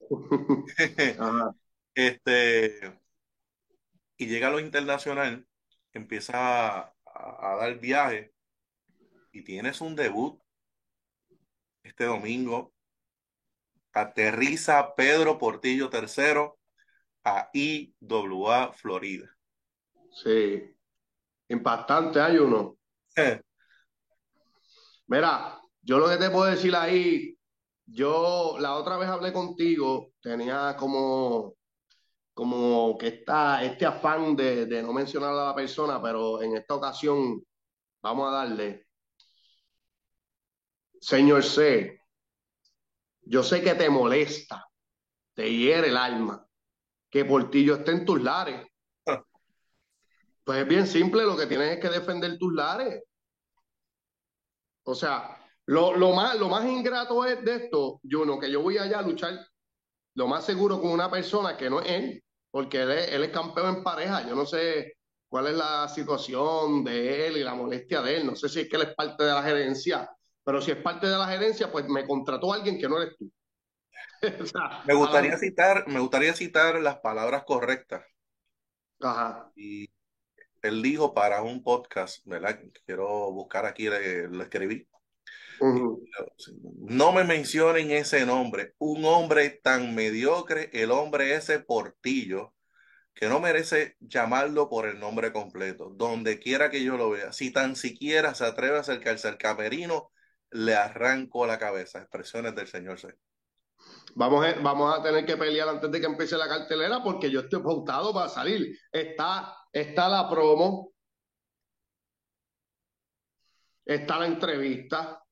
Este, 1.94 2.96
y 4.16 4.26
llega 4.26 4.46
a 4.46 4.50
lo 4.50 4.60
internacional, 4.60 5.48
empieza 5.92 6.78
a, 6.78 6.94
a 7.04 7.56
dar 7.56 7.80
viajes 7.80 8.30
y 9.32 9.42
tienes 9.42 9.80
un 9.80 9.96
debut 9.96 10.40
este 11.82 12.04
domingo. 12.04 12.72
Aterriza 13.92 14.94
Pedro 14.94 15.38
Portillo 15.38 15.90
III 15.92 16.52
a 17.24 17.50
IWA 17.52 18.72
Florida. 18.72 19.28
Sí. 20.22 20.62
Impactante, 21.48 22.20
hay 22.20 22.38
uno. 22.38 22.76
Mira, 25.06 25.60
yo 25.80 25.98
lo 25.98 26.08
que 26.08 26.16
te 26.16 26.30
puedo 26.30 26.50
decir 26.50 26.76
ahí, 26.76 27.37
yo 27.90 28.56
la 28.60 28.74
otra 28.76 28.96
vez 28.98 29.08
hablé 29.08 29.32
contigo, 29.32 30.12
tenía 30.20 30.76
como, 30.76 31.54
como 32.34 32.98
que 32.98 33.08
está 33.08 33.64
este 33.64 33.86
afán 33.86 34.36
de, 34.36 34.66
de 34.66 34.82
no 34.82 34.92
mencionar 34.92 35.32
a 35.32 35.46
la 35.46 35.54
persona, 35.54 36.00
pero 36.02 36.42
en 36.42 36.56
esta 36.56 36.74
ocasión 36.74 37.42
vamos 38.02 38.28
a 38.28 38.36
darle. 38.36 38.86
Señor 41.00 41.44
C, 41.44 42.00
yo 43.22 43.42
sé 43.42 43.62
que 43.62 43.74
te 43.74 43.88
molesta, 43.88 44.66
te 45.34 45.50
hiere 45.50 45.88
el 45.88 45.96
alma, 45.96 46.46
que 47.10 47.24
Portillo 47.24 47.76
esté 47.76 47.92
en 47.92 48.04
tus 48.04 48.22
lares. 48.22 48.66
Pues 50.44 50.62
es 50.62 50.68
bien 50.68 50.86
simple, 50.86 51.24
lo 51.24 51.36
que 51.36 51.46
tienes 51.46 51.76
es 51.76 51.78
que 51.78 51.90
defender 51.90 52.38
tus 52.38 52.54
lares. 52.54 53.02
O 54.84 54.94
sea, 54.94 55.38
lo, 55.68 55.94
lo 55.96 56.12
más, 56.14 56.38
lo 56.38 56.48
más 56.48 56.64
ingrato 56.64 57.24
es 57.26 57.44
de 57.44 57.56
esto, 57.56 58.00
Juno, 58.08 58.38
que 58.38 58.50
yo 58.50 58.62
voy 58.62 58.78
allá 58.78 59.00
a 59.00 59.02
luchar 59.02 59.38
lo 60.14 60.26
más 60.26 60.44
seguro 60.44 60.80
con 60.80 60.90
una 60.90 61.10
persona 61.10 61.56
que 61.56 61.68
no 61.70 61.80
es 61.80 61.90
él, 61.90 62.24
porque 62.50 62.82
él 62.82 62.90
es, 62.92 63.08
él 63.12 63.24
es 63.24 63.30
campeón 63.30 63.76
en 63.76 63.82
pareja. 63.84 64.26
Yo 64.26 64.34
no 64.34 64.46
sé 64.46 64.94
cuál 65.28 65.48
es 65.48 65.54
la 65.54 65.86
situación 65.88 66.82
de 66.84 67.26
él 67.26 67.36
y 67.36 67.44
la 67.44 67.54
molestia 67.54 68.00
de 68.00 68.16
él. 68.16 68.26
No 68.26 68.34
sé 68.34 68.48
si 68.48 68.60
es 68.60 68.68
que 68.68 68.76
él 68.76 68.82
es 68.82 68.94
parte 68.94 69.24
de 69.24 69.32
la 69.32 69.42
gerencia, 69.42 70.10
pero 70.42 70.60
si 70.62 70.70
es 70.70 70.78
parte 70.78 71.06
de 71.06 71.16
la 71.18 71.26
gerencia, 71.28 71.70
pues 71.70 71.86
me 71.88 72.06
contrató 72.06 72.52
alguien 72.52 72.78
que 72.78 72.88
no 72.88 73.00
eres 73.02 73.16
tú. 73.18 73.30
O 74.42 74.46
sea, 74.46 74.82
Me 74.86 74.94
gustaría 74.94 75.32
la- 75.32 75.38
citar, 75.38 75.86
me 75.86 76.00
gustaría 76.00 76.34
citar 76.34 76.80
las 76.80 76.98
palabras 77.00 77.44
correctas. 77.44 78.04
Ajá. 79.00 79.52
Y 79.54 79.88
él 80.62 80.82
dijo 80.82 81.14
para 81.14 81.42
un 81.42 81.62
podcast, 81.62 82.24
¿verdad? 82.24 82.58
Quiero 82.86 83.30
buscar 83.30 83.66
aquí, 83.66 83.88
le- 83.88 84.28
lo 84.28 84.42
escribí. 84.42 84.88
No 85.60 87.12
me 87.12 87.24
mencionen 87.24 87.90
ese 87.90 88.24
nombre. 88.26 88.74
Un 88.78 89.04
hombre 89.04 89.50
tan 89.50 89.94
mediocre, 89.94 90.70
el 90.72 90.90
hombre 90.90 91.34
ese 91.34 91.58
Portillo, 91.60 92.54
que 93.14 93.28
no 93.28 93.40
merece 93.40 93.96
llamarlo 94.00 94.68
por 94.68 94.86
el 94.86 95.00
nombre 95.00 95.32
completo. 95.32 95.90
Donde 95.90 96.38
quiera 96.38 96.70
que 96.70 96.84
yo 96.84 96.96
lo 96.96 97.10
vea, 97.10 97.32
si 97.32 97.52
tan 97.52 97.76
siquiera 97.76 98.34
se 98.34 98.44
atreve 98.44 98.76
a 98.76 98.80
acercarse 98.80 99.28
al 99.28 99.38
camerino, 99.38 100.12
le 100.50 100.74
arranco 100.74 101.46
la 101.46 101.58
cabeza. 101.58 101.98
Expresiones 102.00 102.54
del 102.54 102.68
señor 102.68 102.98
C. 102.98 103.14
Vamos 104.14 104.44
a, 104.44 104.54
vamos 104.60 104.98
a 104.98 105.02
tener 105.02 105.24
que 105.24 105.36
pelear 105.36 105.68
antes 105.68 105.90
de 105.90 106.00
que 106.00 106.06
empiece 106.06 106.36
la 106.36 106.48
cartelera 106.48 107.02
porque 107.02 107.30
yo 107.30 107.40
estoy 107.40 107.62
pautado 107.62 108.12
para 108.12 108.28
salir. 108.28 108.76
Está, 108.90 109.54
está 109.72 110.08
la 110.08 110.28
promo, 110.28 110.92
está 113.84 114.18
la 114.18 114.26
entrevista. 114.26 115.22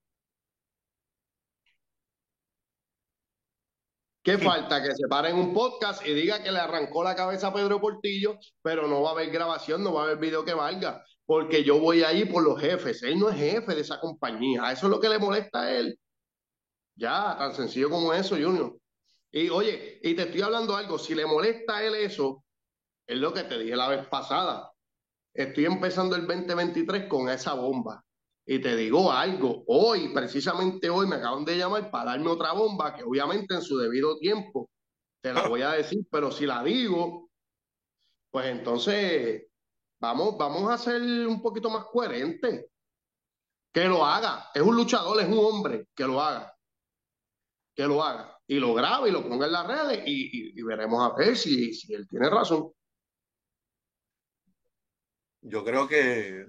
¿Qué 4.26 4.38
falta? 4.38 4.82
Que 4.82 4.92
se 4.92 5.06
pare 5.06 5.30
en 5.30 5.36
un 5.36 5.54
podcast 5.54 6.04
y 6.04 6.12
diga 6.12 6.42
que 6.42 6.50
le 6.50 6.58
arrancó 6.58 7.04
la 7.04 7.14
cabeza 7.14 7.46
a 7.46 7.54
Pedro 7.54 7.80
Portillo, 7.80 8.36
pero 8.60 8.88
no 8.88 9.00
va 9.00 9.10
a 9.10 9.12
haber 9.12 9.30
grabación, 9.30 9.84
no 9.84 9.94
va 9.94 10.00
a 10.00 10.04
haber 10.06 10.18
video 10.18 10.44
que 10.44 10.52
valga, 10.52 11.04
porque 11.24 11.62
yo 11.62 11.78
voy 11.78 12.02
ahí 12.02 12.24
por 12.24 12.42
los 12.42 12.60
jefes. 12.60 13.04
Él 13.04 13.20
no 13.20 13.28
es 13.28 13.36
jefe 13.36 13.76
de 13.76 13.82
esa 13.82 14.00
compañía. 14.00 14.72
Eso 14.72 14.86
es 14.86 14.90
lo 14.90 14.98
que 14.98 15.08
le 15.08 15.20
molesta 15.20 15.62
a 15.62 15.70
él. 15.70 15.96
Ya, 16.96 17.36
tan 17.38 17.54
sencillo 17.54 17.88
como 17.88 18.12
eso, 18.12 18.34
Junior. 18.34 18.76
Y 19.30 19.48
oye, 19.48 20.00
y 20.02 20.14
te 20.14 20.22
estoy 20.22 20.42
hablando 20.42 20.74
algo, 20.74 20.98
si 20.98 21.14
le 21.14 21.24
molesta 21.24 21.76
a 21.76 21.84
él 21.84 21.94
eso, 21.94 22.42
es 23.06 23.18
lo 23.18 23.32
que 23.32 23.44
te 23.44 23.56
dije 23.56 23.76
la 23.76 23.86
vez 23.86 24.08
pasada. 24.08 24.72
Estoy 25.34 25.66
empezando 25.66 26.16
el 26.16 26.26
2023 26.26 27.06
con 27.06 27.28
esa 27.28 27.54
bomba. 27.54 28.04
Y 28.48 28.60
te 28.60 28.76
digo 28.76 29.10
algo, 29.10 29.64
hoy, 29.66 30.10
precisamente 30.14 30.88
hoy, 30.88 31.08
me 31.08 31.16
acaban 31.16 31.44
de 31.44 31.58
llamar 31.58 31.90
para 31.90 32.12
darme 32.12 32.28
otra 32.30 32.52
bomba 32.52 32.94
que 32.94 33.02
obviamente 33.02 33.54
en 33.54 33.62
su 33.62 33.76
debido 33.76 34.18
tiempo 34.18 34.70
te 35.20 35.32
la 35.32 35.48
voy 35.48 35.62
a 35.62 35.72
decir, 35.72 36.06
pero 36.10 36.30
si 36.30 36.46
la 36.46 36.62
digo, 36.62 37.28
pues 38.30 38.46
entonces 38.46 39.48
vamos, 39.98 40.38
vamos 40.38 40.70
a 40.70 40.78
ser 40.78 41.02
un 41.26 41.42
poquito 41.42 41.70
más 41.70 41.86
coherentes. 41.86 42.66
Que 43.72 43.84
lo 43.86 44.04
haga. 44.04 44.48
Es 44.54 44.62
un 44.62 44.74
luchador, 44.76 45.20
es 45.20 45.26
un 45.28 45.38
hombre, 45.38 45.88
que 45.94 46.04
lo 46.04 46.20
haga. 46.20 46.56
Que 47.74 47.82
lo 47.86 48.02
haga. 48.02 48.38
Y 48.46 48.58
lo 48.60 48.72
grabe 48.72 49.08
y 49.08 49.12
lo 49.12 49.28
ponga 49.28 49.46
en 49.46 49.52
las 49.52 49.66
redes 49.66 50.02
y, 50.06 50.58
y- 50.58 50.62
veremos 50.62 51.02
a 51.02 51.14
ver 51.14 51.36
si, 51.36 51.74
si 51.74 51.92
él 51.92 52.08
tiene 52.08 52.30
razón. 52.30 52.72
Yo 55.42 55.64
creo 55.64 55.86
que 55.86 56.46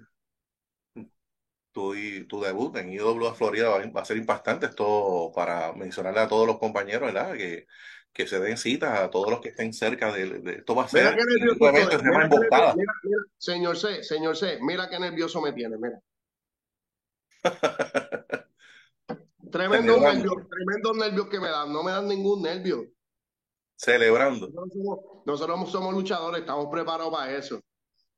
tu, 1.77 1.93
tu 2.27 2.41
debut 2.41 2.75
en 2.77 2.91
IWA 2.91 3.35
Florida 3.35 3.69
va, 3.69 3.85
va 3.85 4.01
a 4.01 4.05
ser 4.05 4.17
impactante. 4.17 4.65
Esto 4.65 5.31
para 5.35 5.73
mencionarle 5.73 6.21
a 6.21 6.27
todos 6.27 6.47
los 6.47 6.57
compañeros, 6.57 7.13
¿verdad? 7.13 7.35
Que, 7.37 7.67
que 8.11 8.25
se 8.25 8.39
den 8.39 8.57
citas 8.57 8.99
a 8.99 9.09
todos 9.11 9.29
los 9.29 9.41
que 9.41 9.49
estén 9.49 9.73
cerca 9.73 10.11
de, 10.11 10.39
de- 10.39 10.53
esto 10.55 10.73
va 10.73 10.85
a 10.85 10.87
ser 10.87 11.15
señor 13.37 13.77
C, 13.77 14.03
señor 14.03 14.35
C, 14.35 14.57
mira 14.61 14.89
qué 14.89 14.99
nervioso 14.99 15.39
me 15.39 15.53
tiene, 15.53 15.77
mira. 15.77 16.01
Tremendos 19.51 19.95
Te 19.95 20.01
me 20.01 20.07
da 20.07 20.13
nervios, 20.13 20.49
tremendos 20.49 20.97
nervios 20.97 21.27
que 21.29 21.39
me 21.39 21.49
dan, 21.49 21.71
no 21.71 21.83
me 21.83 21.91
dan 21.91 22.07
ningún 22.07 22.41
nervio. 22.41 22.85
Celebrando. 23.75 24.49
Nosotros 25.25 25.69
somos, 25.71 25.93
luchadores, 25.93 26.41
estamos 26.41 26.67
preparados 26.71 27.13
para 27.13 27.37
eso. 27.37 27.61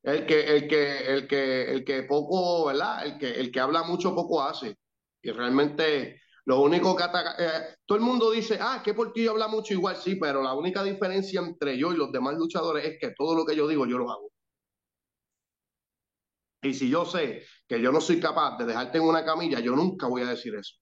El 0.03 0.25
que, 0.25 0.55
el 0.55 0.67
que, 0.67 0.97
el 1.13 1.27
que, 1.27 1.71
el 1.71 1.83
que 1.83 2.03
poco, 2.03 2.65
¿verdad? 2.65 3.05
El 3.05 3.17
que, 3.17 3.31
el 3.31 3.51
que 3.51 3.59
habla 3.59 3.83
mucho 3.83 4.15
poco 4.15 4.41
hace. 4.41 4.77
Y 5.21 5.31
realmente 5.31 6.21
lo 6.45 6.61
único 6.61 6.95
que 6.95 7.03
ataca, 7.03 7.35
eh, 7.37 7.75
todo 7.85 7.97
el 7.97 8.03
mundo 8.03 8.31
dice, 8.31 8.57
ah, 8.61 8.81
que 8.83 8.93
Portillo 8.93 9.31
habla 9.31 9.47
mucho 9.47 9.73
igual, 9.73 9.97
sí, 9.97 10.15
pero 10.15 10.41
la 10.41 10.53
única 10.53 10.83
diferencia 10.83 11.41
entre 11.41 11.77
yo 11.77 11.93
y 11.93 11.97
los 11.97 12.11
demás 12.11 12.35
luchadores 12.35 12.85
es 12.85 12.97
que 12.99 13.13
todo 13.15 13.35
lo 13.35 13.45
que 13.45 13.55
yo 13.55 13.67
digo, 13.67 13.85
yo 13.85 13.97
lo 13.97 14.09
hago. 14.09 14.31
Y 16.61 16.73
si 16.73 16.89
yo 16.89 17.05
sé 17.05 17.43
que 17.67 17.81
yo 17.81 17.91
no 17.91 18.01
soy 18.01 18.19
capaz 18.19 18.57
de 18.57 18.65
dejarte 18.65 18.97
en 18.97 19.03
una 19.05 19.23
camilla, 19.23 19.59
yo 19.59 19.75
nunca 19.75 20.07
voy 20.07 20.23
a 20.23 20.29
decir 20.29 20.55
eso. 20.55 20.75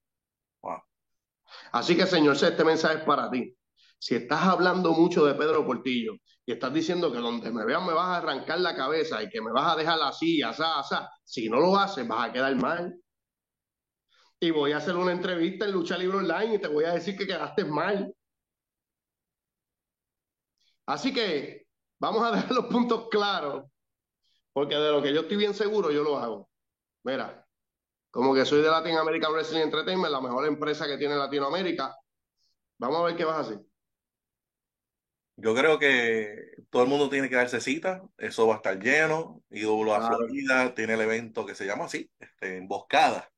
Así 1.72 1.96
que, 1.96 2.06
señor, 2.06 2.36
este 2.36 2.64
mensaje 2.64 3.00
es 3.00 3.04
para 3.04 3.30
ti. 3.30 3.56
Si 4.00 4.16
estás 4.16 4.44
hablando 4.44 4.94
mucho 4.94 5.26
de 5.26 5.34
Pedro 5.36 5.66
Portillo 5.66 6.14
y 6.48 6.54
estás 6.54 6.74
diciendo 6.74 7.12
que 7.12 7.18
donde 7.20 7.52
me 7.52 7.66
vean 7.66 7.86
me 7.86 7.94
vas 7.94 8.08
a 8.08 8.18
arrancar 8.18 8.62
la 8.62 8.74
cabeza 8.74 9.22
y 9.22 9.30
que 9.30 9.42
me 9.42 9.52
vas 9.52 9.74
a 9.74 9.76
dejar 9.76 10.00
así, 10.02 10.42
asá, 10.42 10.80
asá, 10.80 11.12
si 11.26 11.50
no 11.50 11.60
lo 11.60 11.76
haces, 11.78 12.08
vas 12.08 12.30
a 12.30 12.32
quedar 12.32 12.56
mal. 12.56 12.96
Y 14.40 14.52
voy 14.52 14.72
a 14.72 14.78
hacer 14.78 14.96
una 14.96 15.12
entrevista 15.12 15.66
en 15.66 15.74
Lucha 15.74 15.98
Libre 15.98 16.20
Online 16.20 16.56
y 16.56 16.60
te 16.60 16.70
voy 16.70 16.86
a 16.86 16.94
decir 16.94 17.18
que 17.18 17.28
quedaste 17.28 17.66
mal. 17.66 18.14
Así 20.86 21.14
que 21.14 21.68
vamos 22.00 22.24
a 22.24 22.32
dejar 22.36 22.52
los 22.54 22.68
puntos 22.68 23.10
claros 23.10 23.66
porque 24.54 24.76
de 24.76 24.92
lo 24.92 25.04
que 25.04 25.14
yo 25.14 25.22
estoy 25.22 25.36
bien 25.36 25.54
seguro, 25.54 25.92
yo 25.92 26.02
lo 26.02 26.18
hago. 26.18 26.50
Mira, 27.04 27.46
como 28.10 28.34
que 28.34 28.46
soy 28.46 28.62
de 28.62 28.70
Latin 28.70 28.98
American 28.98 29.34
Wrestling 29.34 29.64
Entertainment, 29.64 30.14
la 30.14 30.22
mejor 30.22 30.48
empresa 30.48 30.88
que 30.88 30.98
tiene 30.98 31.16
Latinoamérica. 31.18 31.94
Vamos 32.80 33.02
a 33.02 33.04
ver 33.04 33.18
qué 33.18 33.26
vas 33.26 33.36
a 33.36 33.40
hacer. 33.42 33.67
Yo 35.40 35.54
creo 35.54 35.78
que 35.78 36.36
todo 36.72 36.82
el 36.82 36.90
mundo 36.90 37.10
tiene 37.10 37.30
que 37.30 37.36
darse 37.36 37.62
cita, 37.62 38.02
eso 38.18 38.48
va 38.48 38.56
a 38.56 38.58
estar 38.58 38.80
lleno. 38.80 39.44
IW 39.52 39.94
a 39.94 40.08
Florida 40.08 40.74
tiene 40.74 40.96
el 40.96 41.02
evento 41.02 41.46
que 41.46 41.54
se 41.54 41.66
llama 41.66 41.86
así, 41.86 42.10
este, 42.20 42.58
Emboscada. 42.58 43.30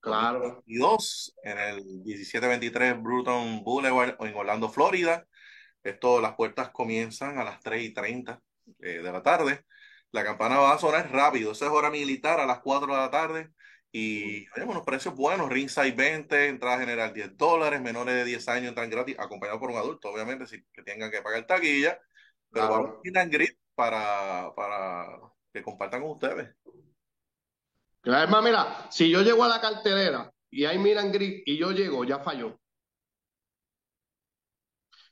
Claro. 0.00 0.62
Y 0.66 0.78
dos, 0.78 1.32
en 1.44 1.58
el 1.58 1.84
1723 2.04 3.00
Bruton 3.00 3.62
Boulevard 3.62 4.16
en 4.20 4.34
Orlando, 4.34 4.68
Florida. 4.68 5.26
Esto, 5.84 6.20
las 6.20 6.34
puertas 6.34 6.70
comienzan 6.70 7.38
a 7.38 7.44
las 7.44 7.60
3 7.60 7.84
y 7.84 7.94
30 7.94 8.40
eh, 8.80 9.00
de 9.02 9.12
la 9.12 9.22
tarde. 9.22 9.64
La 10.10 10.24
campana 10.24 10.58
va 10.58 10.74
a 10.74 10.78
sonar 10.78 11.10
rápido. 11.12 11.52
Esa 11.52 11.66
es 11.66 11.70
hora 11.70 11.90
militar 11.90 12.40
a 12.40 12.46
las 12.46 12.60
4 12.60 12.92
de 12.92 13.00
la 13.00 13.10
tarde. 13.10 13.50
Y 13.96 14.48
hay 14.56 14.62
unos 14.66 14.82
precios 14.84 15.14
buenos. 15.14 15.48
Ringside 15.48 15.94
20, 15.94 16.48
entrada 16.48 16.80
general 16.80 17.14
10 17.14 17.36
dólares. 17.36 17.80
Menores 17.80 18.16
de 18.16 18.24
10 18.24 18.48
años 18.48 18.68
entran 18.70 18.90
gratis, 18.90 19.14
acompañado 19.20 19.60
por 19.60 19.70
un 19.70 19.76
adulto, 19.76 20.10
obviamente, 20.10 20.48
si 20.48 20.64
que 20.72 20.82
tengan 20.82 21.12
que 21.12 21.22
pagar 21.22 21.46
taquilla. 21.46 21.96
Pero 22.50 22.68
vamos 22.68 22.96
a 23.14 23.24
grid 23.26 23.50
para, 23.76 24.52
para 24.56 25.06
que 25.52 25.62
compartan 25.62 26.02
con 26.02 26.10
ustedes. 26.10 26.56
Claro, 28.00 28.24
es 28.24 28.30
más, 28.30 28.42
mira, 28.42 28.88
si 28.90 29.08
yo 29.08 29.22
llego 29.22 29.44
a 29.44 29.48
la 29.48 29.60
cartelera 29.60 30.28
y 30.50 30.64
hay 30.64 30.76
Miran 30.76 31.12
Grid 31.12 31.44
y 31.46 31.56
yo 31.56 31.70
llego, 31.70 32.04
ya 32.04 32.18
falló. 32.18 32.58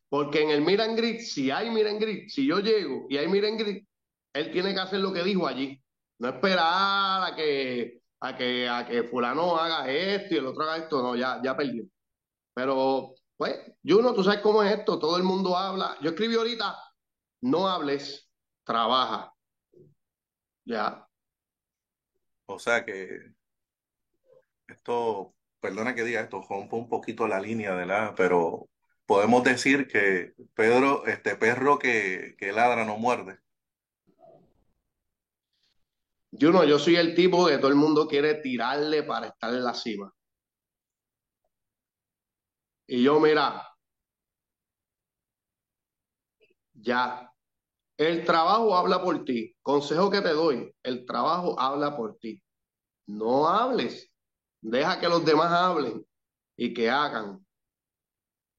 Porque 0.08 0.42
en 0.42 0.50
el 0.50 0.60
Miran 0.60 0.96
Grid, 0.96 1.20
si 1.20 1.52
hay 1.52 1.70
Miran 1.70 2.00
Grid, 2.00 2.28
si 2.28 2.48
yo 2.48 2.58
llego 2.58 3.06
y 3.08 3.16
hay 3.16 3.28
Miran 3.28 3.56
Grid, 3.56 3.84
él 4.32 4.50
tiene 4.50 4.74
que 4.74 4.80
hacer 4.80 4.98
lo 4.98 5.12
que 5.12 5.22
dijo 5.22 5.46
allí. 5.46 5.80
No 6.18 6.30
esperar 6.30 7.32
a 7.32 7.36
que, 7.36 8.01
a 8.22 8.36
que, 8.36 8.68
a 8.68 8.86
que 8.86 9.02
fulano 9.04 9.56
haga 9.56 9.90
esto 9.90 10.34
y 10.34 10.38
el 10.38 10.46
otro 10.46 10.62
haga 10.62 10.76
esto. 10.78 11.02
No, 11.02 11.16
ya, 11.16 11.40
ya 11.42 11.56
perdió. 11.56 11.84
Pero, 12.54 13.14
pues, 13.36 13.58
Juno, 13.82 14.14
tú 14.14 14.22
sabes 14.22 14.40
cómo 14.40 14.62
es 14.62 14.78
esto. 14.78 14.98
Todo 14.98 15.16
el 15.16 15.24
mundo 15.24 15.56
habla. 15.56 15.96
Yo 16.00 16.10
escribí 16.10 16.36
ahorita, 16.36 16.76
no 17.42 17.68
hables, 17.68 18.30
trabaja. 18.64 19.34
Ya. 20.64 21.06
O 22.46 22.58
sea 22.58 22.84
que 22.84 23.34
esto, 24.68 25.34
perdona 25.60 25.94
que 25.94 26.04
diga 26.04 26.20
esto, 26.20 26.42
rompe 26.48 26.76
un 26.76 26.88
poquito 26.88 27.26
la 27.26 27.40
línea 27.40 27.74
de 27.74 27.86
la, 27.86 28.14
pero 28.14 28.68
podemos 29.04 29.42
decir 29.42 29.88
que 29.88 30.34
Pedro, 30.54 31.06
este 31.06 31.36
perro 31.36 31.78
que, 31.78 32.36
que 32.38 32.52
ladra 32.52 32.84
no 32.84 32.98
muerde. 32.98 33.40
Yo 36.32 36.50
no, 36.50 36.64
yo 36.64 36.78
soy 36.78 36.96
el 36.96 37.14
tipo 37.14 37.46
que 37.46 37.58
todo 37.58 37.68
el 37.68 37.74
mundo 37.76 38.08
quiere 38.08 38.34
tirarle 38.36 39.02
para 39.02 39.28
estar 39.28 39.52
en 39.52 39.64
la 39.64 39.74
cima. 39.74 40.12
Y 42.86 43.02
yo, 43.02 43.20
mira, 43.20 43.68
ya, 46.72 47.30
el 47.98 48.24
trabajo 48.24 48.74
habla 48.76 49.02
por 49.02 49.24
ti. 49.24 49.54
Consejo 49.62 50.10
que 50.10 50.22
te 50.22 50.30
doy, 50.30 50.74
el 50.82 51.04
trabajo 51.04 51.58
habla 51.60 51.96
por 51.96 52.18
ti. 52.18 52.42
No 53.06 53.48
hables, 53.48 54.10
deja 54.62 54.98
que 55.00 55.08
los 55.08 55.24
demás 55.24 55.52
hablen 55.52 56.04
y 56.56 56.72
que 56.72 56.88
hagan 56.88 57.44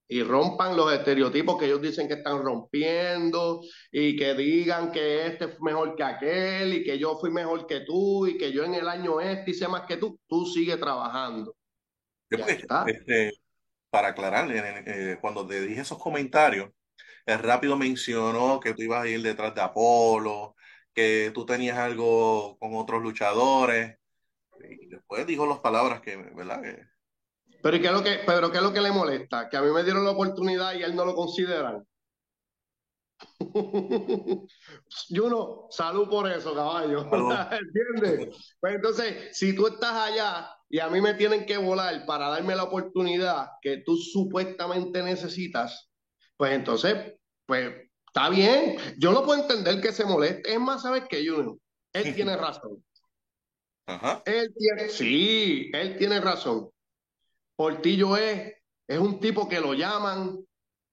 y 0.06 0.22
rompan 0.22 0.76
los 0.76 0.92
estereotipos 0.92 1.58
que 1.58 1.66
ellos 1.66 1.80
dicen 1.80 2.06
que 2.08 2.14
están 2.14 2.42
rompiendo 2.42 3.62
y 3.90 4.16
que 4.16 4.34
digan 4.34 4.92
que 4.92 5.26
este 5.26 5.46
es 5.46 5.60
mejor 5.60 5.96
que 5.96 6.02
aquel 6.02 6.74
y 6.74 6.84
que 6.84 6.98
yo 6.98 7.16
fui 7.18 7.30
mejor 7.30 7.66
que 7.66 7.80
tú 7.80 8.26
y 8.26 8.36
que 8.36 8.52
yo 8.52 8.64
en 8.64 8.74
el 8.74 8.88
año 8.88 9.20
este 9.20 9.52
hice 9.52 9.66
más 9.66 9.86
que 9.86 9.96
tú, 9.96 10.20
tú 10.26 10.44
sigue 10.46 10.76
trabajando. 10.76 11.56
Este, 12.30 13.32
para 13.90 14.08
aclarar, 14.08 14.48
eh, 14.50 15.18
cuando 15.20 15.46
te 15.46 15.60
dije 15.60 15.80
esos 15.80 15.98
comentarios, 15.98 16.70
el 17.24 17.38
rápido 17.38 17.76
mencionó 17.76 18.60
que 18.60 18.74
tú 18.74 18.82
ibas 18.82 19.04
a 19.04 19.08
ir 19.08 19.22
detrás 19.22 19.54
de 19.54 19.62
Apolo, 19.62 20.54
que 20.92 21.30
tú 21.32 21.46
tenías 21.46 21.78
algo 21.78 22.58
con 22.58 22.74
otros 22.74 23.02
luchadores, 23.02 23.96
y 24.60 24.86
después 24.86 25.26
dijo 25.26 25.46
las 25.46 25.60
palabras 25.60 26.00
que, 26.00 26.16
¿verdad? 26.16 26.62
Pero 27.64 27.80
¿qué 27.80 27.86
es 27.86 27.92
lo 27.94 28.04
que, 28.04 28.16
Pedro, 28.26 28.52
¿qué 28.52 28.58
es 28.58 28.62
lo 28.62 28.74
que 28.74 28.82
le 28.82 28.92
molesta? 28.92 29.48
Que 29.48 29.56
a 29.56 29.62
mí 29.62 29.72
me 29.72 29.82
dieron 29.82 30.04
la 30.04 30.10
oportunidad 30.10 30.74
y 30.74 30.82
él 30.82 30.94
no 30.94 31.06
lo 31.06 31.14
consideran. 31.14 31.82
Yo 35.08 35.30
no, 35.30 35.68
salud 35.70 36.06
por 36.10 36.30
eso, 36.30 36.54
caballo. 36.54 37.08
¿Entiendes? 37.50 38.56
Pues 38.60 38.74
entonces, 38.74 39.34
si 39.34 39.54
tú 39.54 39.66
estás 39.66 39.94
allá 39.94 40.54
y 40.68 40.78
a 40.78 40.88
mí 40.88 41.00
me 41.00 41.14
tienen 41.14 41.46
que 41.46 41.56
volar 41.56 42.04
para 42.04 42.28
darme 42.28 42.54
la 42.54 42.64
oportunidad 42.64 43.46
que 43.62 43.78
tú 43.78 43.96
supuestamente 43.96 45.02
necesitas, 45.02 45.90
pues 46.36 46.52
entonces, 46.52 47.14
pues 47.46 47.72
está 48.06 48.28
bien. 48.28 48.76
Yo 48.98 49.10
no 49.12 49.24
puedo 49.24 49.40
entender 49.40 49.80
que 49.80 49.92
se 49.92 50.04
moleste. 50.04 50.52
Es 50.52 50.60
más, 50.60 50.82
¿sabes 50.82 51.04
qué, 51.08 51.26
Junior? 51.26 51.56
Él 51.94 52.14
tiene 52.14 52.36
razón. 52.36 52.84
Ajá. 53.86 54.22
Él 54.26 54.52
tiene, 54.54 54.90
sí, 54.90 55.70
él 55.72 55.96
tiene 55.96 56.20
razón. 56.20 56.73
Portillo 57.56 58.16
es, 58.16 58.52
es 58.88 58.98
un 58.98 59.20
tipo 59.20 59.48
que 59.48 59.60
lo 59.60 59.74
llaman, 59.74 60.44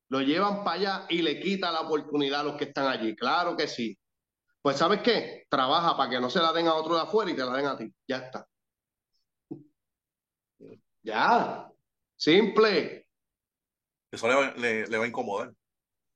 lo 0.09 0.21
llevan 0.21 0.63
para 0.63 0.75
allá 0.75 1.05
y 1.09 1.21
le 1.21 1.39
quita 1.39 1.71
la 1.71 1.81
oportunidad 1.81 2.41
a 2.41 2.43
los 2.43 2.57
que 2.57 2.65
están 2.65 2.87
allí. 2.87 3.15
Claro 3.15 3.55
que 3.57 3.67
sí. 3.67 3.97
Pues 4.61 4.77
¿sabes 4.77 5.01
qué? 5.01 5.45
Trabaja 5.49 5.97
para 5.97 6.09
que 6.09 6.19
no 6.19 6.29
se 6.29 6.39
la 6.39 6.53
den 6.53 6.67
a 6.67 6.75
otro 6.75 6.95
de 6.95 7.01
afuera 7.01 7.31
y 7.31 7.35
te 7.35 7.43
la 7.43 7.55
den 7.55 7.65
a 7.65 7.77
ti. 7.77 7.91
Ya 8.07 8.17
está. 8.17 8.47
Ya. 11.03 11.67
Simple. 12.15 13.07
Eso 14.11 14.27
le 14.27 14.35
va, 14.35 14.53
le, 14.55 14.97
va 14.99 15.03
a 15.03 15.07
incomodar. 15.07 15.51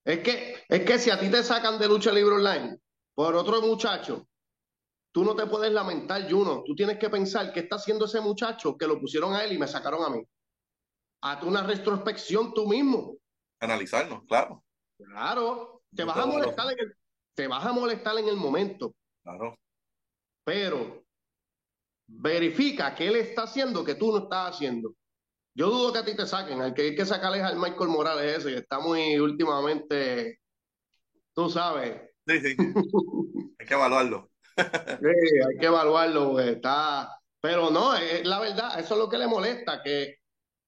Es 0.03 0.19
que, 0.19 0.63
es 0.69 0.85
que 0.85 0.99
si 0.99 1.09
a 1.09 1.19
ti 1.19 1.31
te 1.31 1.41
sacan 1.41 1.79
de 1.79 1.87
lucha 1.87 2.11
libre 2.11 2.35
online 2.35 2.77
por 3.15 3.33
otro 3.35 3.59
muchacho, 3.63 4.27
tú 5.11 5.23
no 5.23 5.35
te 5.35 5.47
puedes 5.47 5.71
lamentar, 5.71 6.29
Juno. 6.29 6.61
Tú 6.63 6.75
tienes 6.75 6.99
que 6.99 7.09
pensar 7.09 7.51
qué 7.51 7.61
está 7.61 7.77
haciendo 7.77 8.05
ese 8.05 8.21
muchacho 8.21 8.77
que 8.77 8.85
lo 8.85 8.99
pusieron 8.99 9.33
a 9.33 9.43
él 9.43 9.53
y 9.53 9.57
me 9.57 9.67
sacaron 9.67 10.03
a 10.03 10.09
mí 10.15 10.21
hazte 11.21 11.45
una 11.45 11.63
retrospección 11.63 12.53
tú 12.53 12.67
mismo. 12.67 13.17
Analizarnos, 13.59 14.23
claro. 14.27 14.63
Claro, 14.97 15.81
te 15.93 16.03
vas, 16.03 16.17
a 16.17 16.25
molestar 16.25 16.71
en 16.71 16.79
el, 16.79 16.95
te 17.33 17.47
vas 17.47 17.65
a 17.65 17.73
molestar 17.73 18.17
en 18.17 18.27
el 18.27 18.37
momento. 18.37 18.93
Claro. 19.23 19.57
Pero 20.43 21.03
verifica 22.07 22.93
qué 22.95 23.07
él 23.07 23.15
está 23.17 23.43
haciendo 23.43 23.83
que 23.83 23.95
tú 23.95 24.11
no 24.11 24.23
estás 24.23 24.55
haciendo. 24.55 24.93
Yo 25.55 25.69
dudo 25.69 25.93
que 25.93 25.99
a 25.99 26.05
ti 26.05 26.15
te 26.15 26.25
saquen. 26.25 26.61
Al 26.61 26.73
que 26.73 26.83
hay 26.83 26.95
que 26.95 27.05
sacarle 27.05 27.41
al 27.41 27.57
Michael 27.57 27.89
Morales 27.89 28.39
ese, 28.39 28.51
que 28.51 28.59
está 28.59 28.79
muy 28.79 29.17
últimamente, 29.19 30.39
tú 31.33 31.49
sabes. 31.49 32.01
Sí, 32.27 32.39
sí. 32.39 32.55
hay 33.59 33.65
que 33.65 33.73
evaluarlo. 33.73 34.29
sí, 34.57 35.39
hay 35.47 35.57
que 35.59 35.65
evaluarlo, 35.65 36.39
está. 36.39 37.19
Pero 37.41 37.69
no, 37.69 37.95
es 37.95 38.25
la 38.25 38.39
verdad, 38.39 38.79
eso 38.79 38.95
es 38.95 38.99
lo 38.99 39.09
que 39.09 39.17
le 39.17 39.27
molesta, 39.27 39.81
que 39.81 40.17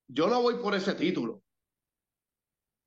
yo 0.08 0.28
no 0.28 0.42
voy 0.42 0.56
por 0.56 0.76
ese 0.76 0.94
título, 0.94 1.42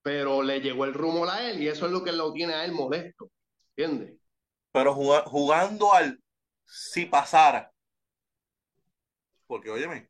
pero 0.02 0.42
le 0.42 0.60
llegó 0.60 0.84
el 0.84 0.94
rumor 0.94 1.28
a 1.28 1.48
él 1.48 1.62
y 1.62 1.68
eso 1.68 1.86
es 1.86 1.92
lo 1.92 2.02
que 2.02 2.12
lo 2.12 2.32
tiene 2.32 2.54
a 2.54 2.64
él 2.64 2.72
molesto. 2.72 3.30
¿Entiendes? 3.76 4.18
Pero 4.72 4.94
jugando 4.94 5.92
al 5.92 6.22
si 6.64 7.06
pasara. 7.06 7.72
Porque 9.46 9.70
óyeme, 9.70 10.08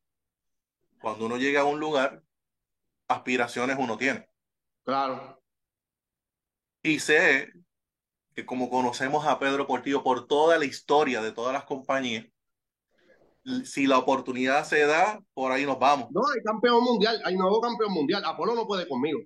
cuando 1.01 1.27
uno 1.27 1.39
llega 1.39 1.63
a 1.63 1.65
un 1.65 1.81
lugar, 1.81 2.23
aspiraciones 3.09 3.77
uno 3.79 3.97
tiene. 3.97 4.29
Claro. 4.85 5.43
Y 6.83 6.99
sé 7.01 7.53
que 8.35 8.47
como 8.47 8.71
conocemos 8.71 9.27
a 9.27 9.39
Pedro 9.39 9.67
Portillo 9.67 10.03
por 10.03 10.27
toda 10.27 10.59
la 10.59 10.65
historia 10.65 11.21
de 11.21 11.33
todas 11.33 11.53
las 11.53 11.65
compañías, 11.65 12.27
si 13.65 13.87
la 13.87 13.99
oportunidad 13.99 14.65
se 14.65 14.87
da, 14.87 15.21
por 15.35 15.53
ahí 15.53 15.65
nos 15.67 15.79
vamos. 15.79 16.09
No, 16.11 16.23
hay 16.35 16.43
campeón 16.43 16.83
mundial, 16.85 17.21
hay 17.25 17.37
nuevo 17.37 17.61
campeón 17.61 17.93
mundial. 17.93 18.23
Apolo 18.25 18.55
no 18.55 18.67
puede 18.67 18.89
conmigo. 18.89 19.21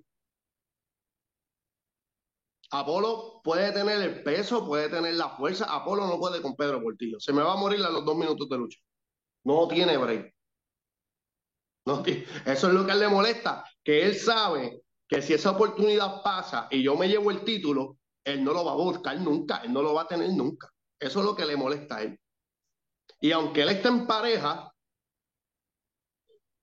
Apolo 2.71 3.41
puede 3.43 3.71
tener 3.71 4.01
el 4.01 4.23
peso, 4.23 4.65
puede 4.65 4.89
tener 4.89 5.15
la 5.15 5.29
fuerza. 5.29 5.65
Apolo 5.65 6.07
no 6.07 6.19
puede 6.19 6.41
con 6.41 6.55
Pedro 6.55 6.81
Portillo. 6.81 7.19
Se 7.19 7.31
me 7.33 7.41
va 7.41 7.53
a 7.53 7.57
morir 7.57 7.83
a 7.83 7.89
los 7.89 8.03
dos 8.05 8.17
minutos 8.17 8.49
de 8.49 8.57
lucha. 8.57 8.79
No 9.43 9.67
tiene 9.67 9.97
break. 9.97 10.33
No 11.85 12.03
Eso 12.03 12.67
es 12.67 12.73
lo 12.73 12.85
que 12.85 12.95
le 12.95 13.07
molesta, 13.07 13.63
que 13.83 14.05
él 14.05 14.15
sabe 14.15 14.81
que 15.07 15.21
si 15.21 15.33
esa 15.33 15.51
oportunidad 15.51 16.23
pasa 16.23 16.67
y 16.71 16.81
yo 16.81 16.95
me 16.95 17.07
llevo 17.07 17.29
el 17.29 17.43
título, 17.43 17.97
él 18.23 18.43
no 18.43 18.53
lo 18.53 18.65
va 18.65 18.71
a 18.71 18.75
buscar 18.75 19.19
nunca, 19.19 19.57
él 19.57 19.71
no 19.71 19.83
lo 19.83 19.93
va 19.93 20.03
a 20.03 20.07
tener 20.07 20.31
nunca. 20.31 20.71
Eso 20.99 21.19
es 21.19 21.25
lo 21.25 21.35
que 21.35 21.45
le 21.45 21.55
molesta 21.55 21.97
a 21.97 22.03
él. 22.03 22.19
Y 23.19 23.31
aunque 23.31 23.61
él 23.61 23.69
esté 23.69 23.87
en 23.87 24.05
pareja, 24.05 24.71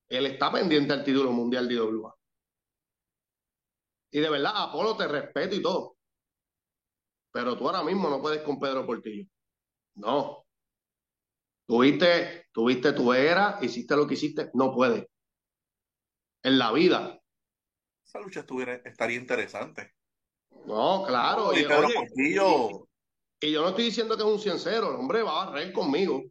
él 0.09 0.25
está 0.27 0.51
pendiente 0.51 0.93
al 0.93 1.03
título 1.03 1.31
mundial 1.31 1.67
de 1.67 1.75
IWA. 1.75 2.15
Y 4.11 4.19
de 4.19 4.29
verdad, 4.29 4.53
Apolo, 4.55 4.95
te 4.95 5.07
respeto 5.07 5.55
y 5.55 5.61
todo. 5.61 5.97
Pero 7.31 7.57
tú 7.57 7.67
ahora 7.67 7.83
mismo 7.83 8.09
no 8.09 8.21
puedes 8.21 8.43
con 8.43 8.59
Pedro 8.59 8.85
Portillo. 8.85 9.27
No. 9.95 10.45
Tuviste, 11.67 12.47
tuviste 12.51 12.93
tu 12.93 13.11
era, 13.11 13.57
hiciste 13.61 13.95
lo 13.95 14.05
que 14.05 14.13
hiciste, 14.13 14.51
no 14.53 14.71
puedes 14.71 15.07
en 16.43 16.59
la 16.59 16.71
vida. 16.71 17.19
Esa 18.05 18.19
lucha 18.19 18.41
estuviera, 18.41 18.75
estaría 18.75 19.17
interesante. 19.17 19.93
No, 20.65 21.03
claro. 21.07 21.53
y, 21.53 21.61
y, 21.61 22.33
yo 23.51 23.61
no 23.61 23.69
estoy 23.69 23.85
diciendo 23.85 24.15
que 24.15 24.23
es 24.23 24.29
un 24.29 24.39
ciencero, 24.39 24.89
el 24.89 24.95
hombre 24.95 25.23
va 25.23 25.41
a 25.41 25.45
barrer 25.45 25.73
conmigo. 25.73 26.23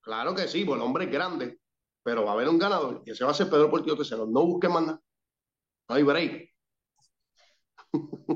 Claro 0.00 0.34
que 0.34 0.48
sí, 0.48 0.62
el 0.62 0.80
hombre 0.80 1.04
es 1.04 1.10
grande, 1.10 1.58
pero 2.02 2.24
va 2.24 2.30
a 2.30 2.34
haber 2.34 2.48
un 2.48 2.58
ganador 2.58 3.02
y 3.04 3.10
ese 3.10 3.24
va 3.24 3.30
a 3.30 3.34
ser 3.34 3.50
Pedro 3.50 3.70
Portillo 3.70 3.96
tercero. 3.96 4.26
No 4.26 4.46
busque 4.46 4.68
más 4.68 4.82
nada. 4.82 5.00
No 5.88 5.94
hay 5.94 6.02
break. 6.02 6.54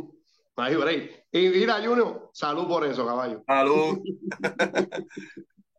no 0.56 0.62
hay 0.62 0.76
break. 0.76 1.26
Y 1.32 1.48
mira, 1.48 1.82
Junior, 1.84 2.30
salud 2.32 2.66
por 2.66 2.84
eso, 2.84 3.06
caballo. 3.06 3.42
Salud. 3.46 3.98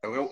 voy, 0.04 0.30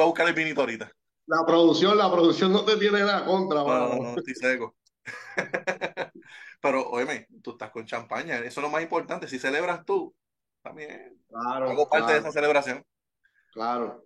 a 0.00 0.04
buscar 0.04 0.28
el 0.28 0.34
vinito 0.34 0.60
ahorita. 0.60 0.90
La 1.26 1.44
producción, 1.46 1.96
la 1.96 2.10
producción 2.10 2.52
no 2.52 2.64
te 2.64 2.76
tiene 2.76 3.00
nada 3.00 3.24
contra, 3.24 3.62
No, 3.62 3.96
no, 3.96 4.14
estoy 4.16 4.34
seco. 4.34 4.76
Pero, 6.60 6.88
óyeme, 6.90 7.26
tú 7.42 7.52
estás 7.52 7.70
con 7.70 7.86
champaña, 7.86 8.38
eso 8.38 8.60
es 8.60 8.64
lo 8.64 8.70
más 8.70 8.82
importante. 8.82 9.28
Si 9.28 9.38
celebras 9.38 9.84
tú, 9.84 10.14
también 10.62 11.18
claro, 11.28 11.70
hago 11.70 11.88
parte 11.88 12.12
de 12.12 12.18
esa 12.20 12.32
celebración. 12.32 12.84
Claro. 13.54 14.04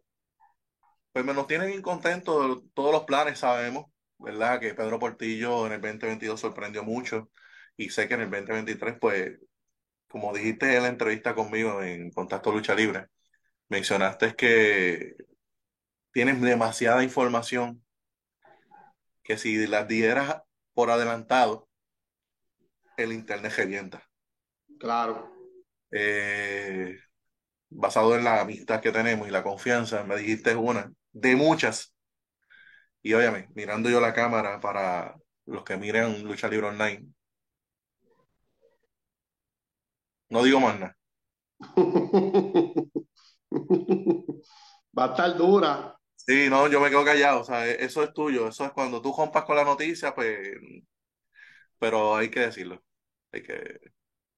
Pues 1.11 1.25
me 1.25 1.33
nos 1.33 1.47
tiene 1.47 1.67
bien 1.67 1.81
contentos 1.81 2.63
todos 2.75 2.93
los 2.93 3.05
planes, 3.05 3.39
sabemos, 3.39 3.87
¿verdad? 4.19 4.61
Que 4.61 4.75
Pedro 4.75 4.99
Portillo 4.99 5.67
en 5.67 5.73
el 5.73 5.81
2022 5.81 6.39
sorprendió 6.39 6.85
mucho 6.85 7.31
y 7.77 7.89
sé 7.89 8.07
que 8.07 8.15
en 8.15 8.21
el 8.21 8.31
2023, 8.31 8.99
pues, 9.01 9.39
como 10.07 10.35
dijiste 10.35 10.77
en 10.77 10.83
la 10.83 10.89
entrevista 10.89 11.35
conmigo 11.35 11.83
en 11.83 12.11
Contacto 12.11 12.53
Lucha 12.53 12.75
Libre, 12.75 13.07
mencionaste 13.69 14.35
que 14.37 15.17
tienes 16.13 16.41
demasiada 16.43 17.03
información 17.03 17.83
que 19.23 19.39
si 19.39 19.67
las 19.67 19.89
dieras 19.89 20.43
por 20.75 20.91
adelantado, 20.91 21.69
el 22.99 23.13
internet 23.13 23.55
revienta. 23.57 24.09
Claro. 24.79 25.33
Eh, 25.91 26.99
basado 27.71 28.17
en 28.17 28.25
la 28.25 28.41
amistad 28.41 28.81
que 28.81 28.93
tenemos 28.93 29.29
y 29.29 29.31
la 29.31 29.43
confianza, 29.43 30.05
me 30.05 30.17
dijiste 30.17 30.55
una 30.57 30.93
de 31.13 31.37
muchas. 31.37 31.95
Y 33.03 33.15
óyame, 33.15 33.49
mirando 33.55 33.91
yo 33.91 34.01
la 34.01 34.15
cámara 34.15 34.61
para 34.61 35.17
los 35.47 35.65
que 35.65 35.77
miren 35.77 36.23
Lucha 36.25 36.49
Libre 36.49 36.69
Online. 36.69 37.09
No 40.31 40.43
digo 40.43 40.61
más 40.61 40.79
nada. 40.81 40.97
Va 44.99 45.05
a 45.05 45.11
estar 45.13 45.37
dura. 45.37 45.73
Sí, 46.17 46.49
no, 46.51 46.69
yo 46.69 46.81
me 46.81 46.91
quedo 46.91 47.05
callado, 47.05 47.41
o 47.41 47.45
sea, 47.45 47.67
e-, 47.67 47.85
eso 47.85 48.03
es 48.03 48.13
tuyo, 48.13 48.49
eso 48.49 48.65
es 48.67 48.73
cuando 48.73 49.01
tú 49.01 49.13
compas 49.13 49.45
con 49.45 49.57
la 49.57 49.65
noticia, 49.65 50.15
pues, 50.15 50.39
pero 51.79 52.17
hay 52.17 52.31
que 52.31 52.41
decirlo, 52.41 52.83
hay 53.33 53.43
que... 53.43 53.81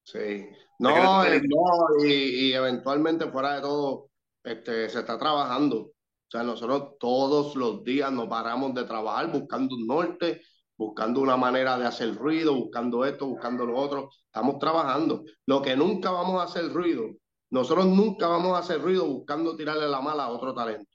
Sí, 0.03 0.47
no, 0.79 1.23
eh, 1.23 1.41
no 1.47 2.05
y, 2.05 2.53
eventualmente 2.53 3.29
fuera 3.31 3.55
de 3.55 3.61
todo, 3.61 4.09
este, 4.43 4.89
se 4.89 4.99
está 4.99 5.17
trabajando, 5.17 5.77
o 5.77 5.93
sea, 6.31 6.43
nosotros 6.43 6.93
todos 6.99 7.55
los 7.55 7.83
días 7.83 8.11
nos 8.11 8.27
paramos 8.27 8.73
de 8.73 8.85
trabajar 8.85 9.31
buscando 9.31 9.75
un 9.75 9.85
norte, 9.85 10.41
buscando 10.77 11.21
una 11.21 11.37
manera 11.37 11.77
de 11.77 11.85
hacer 11.85 12.15
ruido, 12.15 12.55
buscando 12.55 13.05
esto, 13.05 13.27
buscando 13.27 13.65
lo 13.65 13.77
otro, 13.77 14.09
estamos 14.25 14.57
trabajando. 14.57 15.23
Lo 15.45 15.61
que 15.61 15.75
nunca 15.75 16.09
vamos 16.09 16.41
a 16.41 16.45
hacer 16.45 16.73
ruido, 16.73 17.03
nosotros 17.51 17.85
nunca 17.85 18.27
vamos 18.27 18.55
a 18.55 18.59
hacer 18.59 18.81
ruido 18.81 19.05
buscando 19.05 19.55
tirarle 19.57 19.87
la 19.89 20.01
mala 20.01 20.23
a 20.23 20.29
otro 20.29 20.53
talento. 20.53 20.89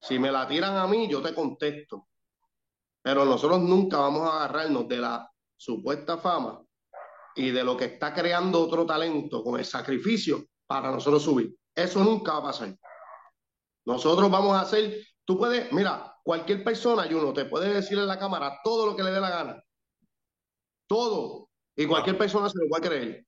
Si 0.00 0.18
me 0.18 0.30
la 0.30 0.46
tiran 0.46 0.76
a 0.76 0.86
mí, 0.86 1.08
yo 1.08 1.20
te 1.20 1.34
contesto. 1.34 2.08
Pero 3.02 3.24
nosotros 3.24 3.60
nunca 3.60 3.98
vamos 3.98 4.22
a 4.22 4.36
agarrarnos 4.36 4.86
de 4.86 4.96
la 4.98 5.31
supuesta 5.62 6.18
fama 6.18 6.60
y 7.36 7.50
de 7.50 7.62
lo 7.62 7.76
que 7.76 7.84
está 7.84 8.12
creando 8.12 8.60
otro 8.60 8.84
talento 8.84 9.44
con 9.44 9.60
el 9.60 9.64
sacrificio 9.64 10.44
para 10.66 10.90
nosotros 10.90 11.22
subir. 11.22 11.54
Eso 11.72 12.02
nunca 12.02 12.32
va 12.32 12.38
a 12.38 12.42
pasar. 12.42 12.76
Nosotros 13.86 14.28
vamos 14.28 14.56
a 14.56 14.62
hacer, 14.62 15.06
tú 15.24 15.38
puedes, 15.38 15.72
mira, 15.72 16.16
cualquier 16.24 16.64
persona, 16.64 17.06
uno 17.12 17.32
te 17.32 17.44
puede 17.44 17.72
decir 17.72 17.96
en 17.96 18.08
la 18.08 18.18
cámara 18.18 18.58
todo 18.64 18.86
lo 18.86 18.96
que 18.96 19.04
le 19.04 19.12
dé 19.12 19.20
la 19.20 19.30
gana. 19.30 19.64
Todo. 20.88 21.48
Y 21.76 21.86
cualquier 21.86 22.18
persona 22.18 22.48
se 22.48 22.58
lo 22.58 22.68
puede 22.68 22.88
creer. 22.88 23.26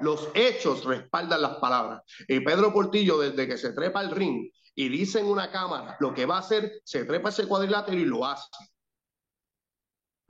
Los 0.00 0.28
hechos 0.34 0.84
respaldan 0.84 1.40
las 1.40 1.58
palabras. 1.58 2.02
Y 2.26 2.40
Pedro 2.40 2.72
Portillo, 2.72 3.18
desde 3.18 3.46
que 3.46 3.56
se 3.56 3.72
trepa 3.72 4.00
al 4.00 4.10
ring, 4.10 4.50
y 4.74 4.88
dice 4.88 5.20
en 5.20 5.26
una 5.26 5.52
cámara 5.52 5.96
lo 6.00 6.12
que 6.12 6.26
va 6.26 6.36
a 6.36 6.40
hacer, 6.40 6.80
se 6.84 7.04
trepa 7.04 7.28
ese 7.28 7.46
cuadrilátero 7.46 7.96
y 7.96 8.06
lo 8.06 8.26
hace. 8.26 8.48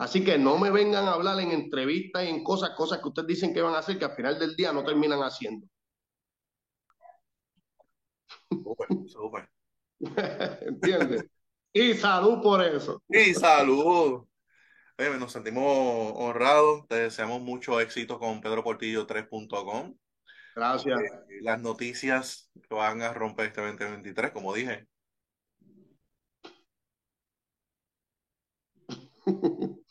Así 0.03 0.25
que 0.25 0.37
no 0.37 0.59
me 0.59 0.73
vengan 0.73 1.07
a 1.07 1.12
hablar 1.12 1.38
en 1.38 1.53
entrevistas 1.53 2.25
y 2.25 2.29
en 2.29 2.43
cosas, 2.43 2.71
cosas 2.71 2.99
que 2.99 3.07
ustedes 3.07 3.29
dicen 3.29 3.55
que 3.55 3.62
van 3.62 3.77
a 3.77 3.79
hacer 3.79 4.01
que 4.01 4.05
al 4.05 4.17
final 4.17 4.37
del 4.37 4.57
día 4.57 4.73
no 4.73 4.83
terminan 4.83 5.21
haciendo. 5.21 5.69
Súper, 9.07 9.49
¿Entiendes? 10.61 11.25
y 11.73 11.95
salud 11.95 12.43
por 12.43 12.65
eso. 12.65 13.01
Y 13.09 13.33
salud. 13.33 14.27
nos 14.99 15.31
sentimos 15.31 16.12
honrados. 16.17 16.88
Te 16.88 16.97
deseamos 16.97 17.41
mucho 17.41 17.79
éxito 17.79 18.19
con 18.19 18.41
Pedro 18.41 18.65
Portillo 18.65 19.07
3.com. 19.07 19.97
Gracias. 20.57 21.01
Eh, 21.01 21.38
las 21.43 21.61
noticias 21.61 22.51
que 22.69 22.75
van 22.75 23.03
a 23.03 23.15
romper 23.15 23.47
este 23.47 23.61
2023, 23.61 24.33
como 24.33 24.53
dije. 24.53 24.88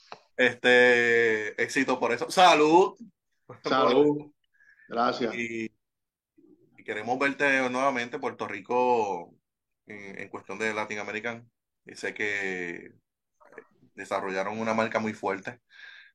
Este 0.41 1.61
éxito 1.61 1.99
por 1.99 2.11
eso. 2.11 2.31
Salud. 2.31 2.97
Salud. 3.63 4.31
Gracias. 4.89 5.35
Y, 5.35 5.71
queremos 6.83 7.19
verte 7.19 7.69
nuevamente 7.69 8.17
Puerto 8.17 8.47
Rico 8.47 9.35
en, 9.85 10.27
cuestión 10.29 10.57
de 10.57 10.73
Latinoamérica. 10.73 11.45
Y 11.85 11.95
sé 11.95 12.15
que 12.15 12.93
desarrollaron 13.93 14.59
una 14.59 14.73
marca 14.73 14.97
muy 14.99 15.13
fuerte. 15.13 15.59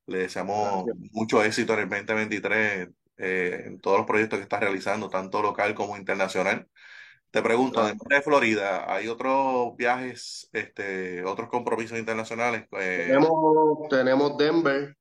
Le 0.06 0.18
deseamos 0.18 0.86
mucho 1.12 1.44
éxito 1.44 1.74
en 1.74 1.80
el 1.80 1.88
2023 1.88 2.88
eh, 3.18 3.62
en 3.66 3.80
todos 3.80 3.98
los 3.98 4.06
proyectos 4.06 4.40
que 4.40 4.42
estás 4.42 4.60
realizando, 4.60 5.08
tanto 5.08 5.40
local 5.40 5.72
como 5.74 5.96
internacional. 5.96 6.68
Te 7.30 7.42
pregunto, 7.42 7.80
además 7.80 8.06
de 8.08 8.22
Florida, 8.22 8.92
¿hay 8.92 9.08
otros 9.08 9.76
viajes, 9.76 10.48
este, 10.52 11.24
otros 11.24 11.48
compromisos 11.48 11.98
internacionales? 11.98 12.66
Eh, 12.72 13.04
tenemos, 13.08 13.88
tenemos 13.90 14.36
Denver. 14.38 14.96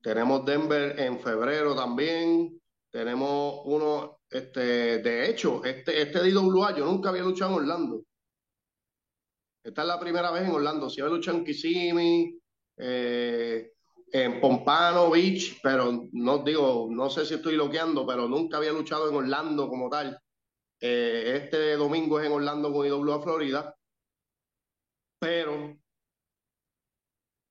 Tenemos 0.00 0.44
Denver 0.44 0.98
en 0.98 1.20
febrero 1.20 1.74
también. 1.74 2.60
Tenemos 2.90 3.62
uno, 3.64 4.20
este, 4.30 4.98
de 4.98 5.30
hecho, 5.30 5.64
este, 5.64 6.02
este 6.02 6.20
de 6.20 6.30
IWA, 6.30 6.76
yo 6.76 6.84
nunca 6.84 7.08
había 7.08 7.22
luchado 7.22 7.52
en 7.52 7.58
Orlando. 7.58 8.02
Esta 9.64 9.82
es 9.82 9.88
la 9.88 9.98
primera 9.98 10.30
vez 10.30 10.42
en 10.42 10.50
Orlando. 10.50 10.90
Si 10.90 11.00
había 11.00 11.14
luchado 11.14 11.38
en 11.38 11.44
Kissimmee, 11.44 12.38
eh, 12.76 13.72
en 14.12 14.40
Pompano 14.40 15.10
Beach, 15.10 15.58
pero 15.62 16.08
no 16.12 16.38
digo, 16.38 16.86
no 16.90 17.10
sé 17.10 17.24
si 17.24 17.34
estoy 17.34 17.54
bloqueando, 17.54 18.06
pero 18.06 18.28
nunca 18.28 18.58
había 18.58 18.72
luchado 18.72 19.08
en 19.08 19.16
Orlando 19.16 19.68
como 19.68 19.88
tal. 19.88 20.20
Eh, 20.86 21.40
este 21.42 21.76
domingo 21.76 22.20
es 22.20 22.26
en 22.26 22.32
Orlando 22.32 22.70
con 22.70 22.86
IWA 22.86 23.22
Florida, 23.22 23.74
pero 25.18 25.78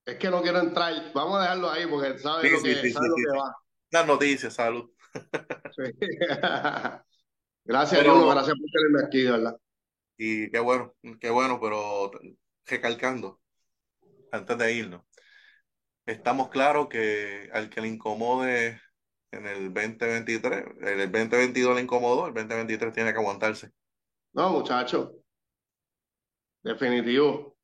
es 0.06 0.18
que 0.20 0.30
no 0.30 0.44
quiero 0.44 0.60
entrar. 0.60 0.94
Vamos 1.16 1.40
a 1.40 1.42
dejarlo 1.42 1.72
ahí 1.72 1.88
porque 1.88 2.20
sabes 2.20 2.52
lo, 2.52 2.62
que, 2.62 2.92
sabe 2.92 3.08
lo 3.08 3.16
que 3.16 3.36
va. 3.36 3.56
Las 3.90 4.06
noticias, 4.06 4.54
salud. 4.54 4.88
gracias, 7.66 8.02
pero, 8.02 8.28
gracias 8.28 8.56
por 8.56 8.70
tenerme 8.70 9.04
aquí, 9.04 9.24
¿verdad? 9.24 9.58
Y 10.16 10.52
qué 10.52 10.60
bueno, 10.60 10.94
qué 11.20 11.32
bueno, 11.32 11.60
pero 11.60 12.12
recalcando, 12.68 13.42
antes 14.32 14.60
de 14.60 14.74
irnos, 14.74 15.02
estamos 16.06 16.50
claros 16.50 16.88
que 16.88 17.50
al 17.52 17.72
que 17.72 17.82
le 17.82 17.88
incomode 17.88 18.80
en 19.34 19.48
el 19.48 19.74
2023, 19.74 20.66
en 20.82 21.00
el 21.00 21.12
2022 21.12 21.76
le 21.76 21.82
incomodó, 21.82 22.28
el 22.28 22.34
2023 22.34 22.94
tiene 22.94 23.12
que 23.12 23.20
aguantarse. 23.20 23.72
No, 24.34 24.50
muchacho, 24.52 25.14
definitivo. 26.62 27.58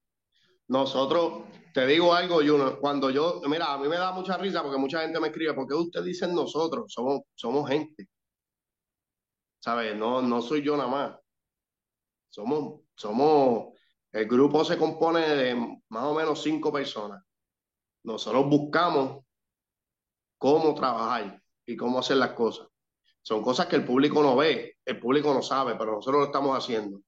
Nosotros, 0.67 1.43
te 1.73 1.85
digo 1.87 2.13
algo, 2.13 2.41
Juno, 2.45 2.79
cuando 2.79 3.09
yo, 3.09 3.41
mira, 3.47 3.73
a 3.73 3.77
mí 3.77 3.87
me 3.87 3.97
da 3.97 4.11
mucha 4.11 4.37
risa 4.37 4.61
porque 4.61 4.77
mucha 4.77 5.01
gente 5.01 5.19
me 5.19 5.27
escribe, 5.29 5.53
porque 5.53 5.73
ustedes 5.73 6.05
dicen 6.05 6.33
nosotros, 6.33 6.91
somos, 6.93 7.21
somos 7.33 7.69
gente. 7.69 8.07
¿Sabes? 9.59 9.95
No, 9.95 10.21
no 10.21 10.41
soy 10.41 10.63
yo 10.63 10.77
nada 10.77 10.89
más. 10.89 11.19
Somos, 12.29 12.81
somos, 12.95 13.73
el 14.11 14.27
grupo 14.27 14.63
se 14.63 14.77
compone 14.77 15.21
de 15.21 15.55
más 15.89 16.03
o 16.03 16.13
menos 16.13 16.41
cinco 16.41 16.71
personas. 16.71 17.23
Nosotros 18.03 18.47
buscamos 18.47 19.23
cómo 20.37 20.73
trabajar 20.73 21.41
y 21.69 21.77
cómo 21.77 21.99
hacer 21.99 22.17
las 22.17 22.31
cosas. 22.31 22.67
Son 23.21 23.43
cosas 23.43 23.67
que 23.67 23.75
el 23.75 23.85
público 23.85 24.23
no 24.23 24.35
ve, 24.35 24.77
el 24.83 24.99
público 24.99 25.31
no 25.31 25.43
sabe, 25.43 25.75
pero 25.75 25.91
nosotros 25.91 26.21
lo 26.21 26.25
estamos 26.25 26.57
haciendo. 26.57 27.01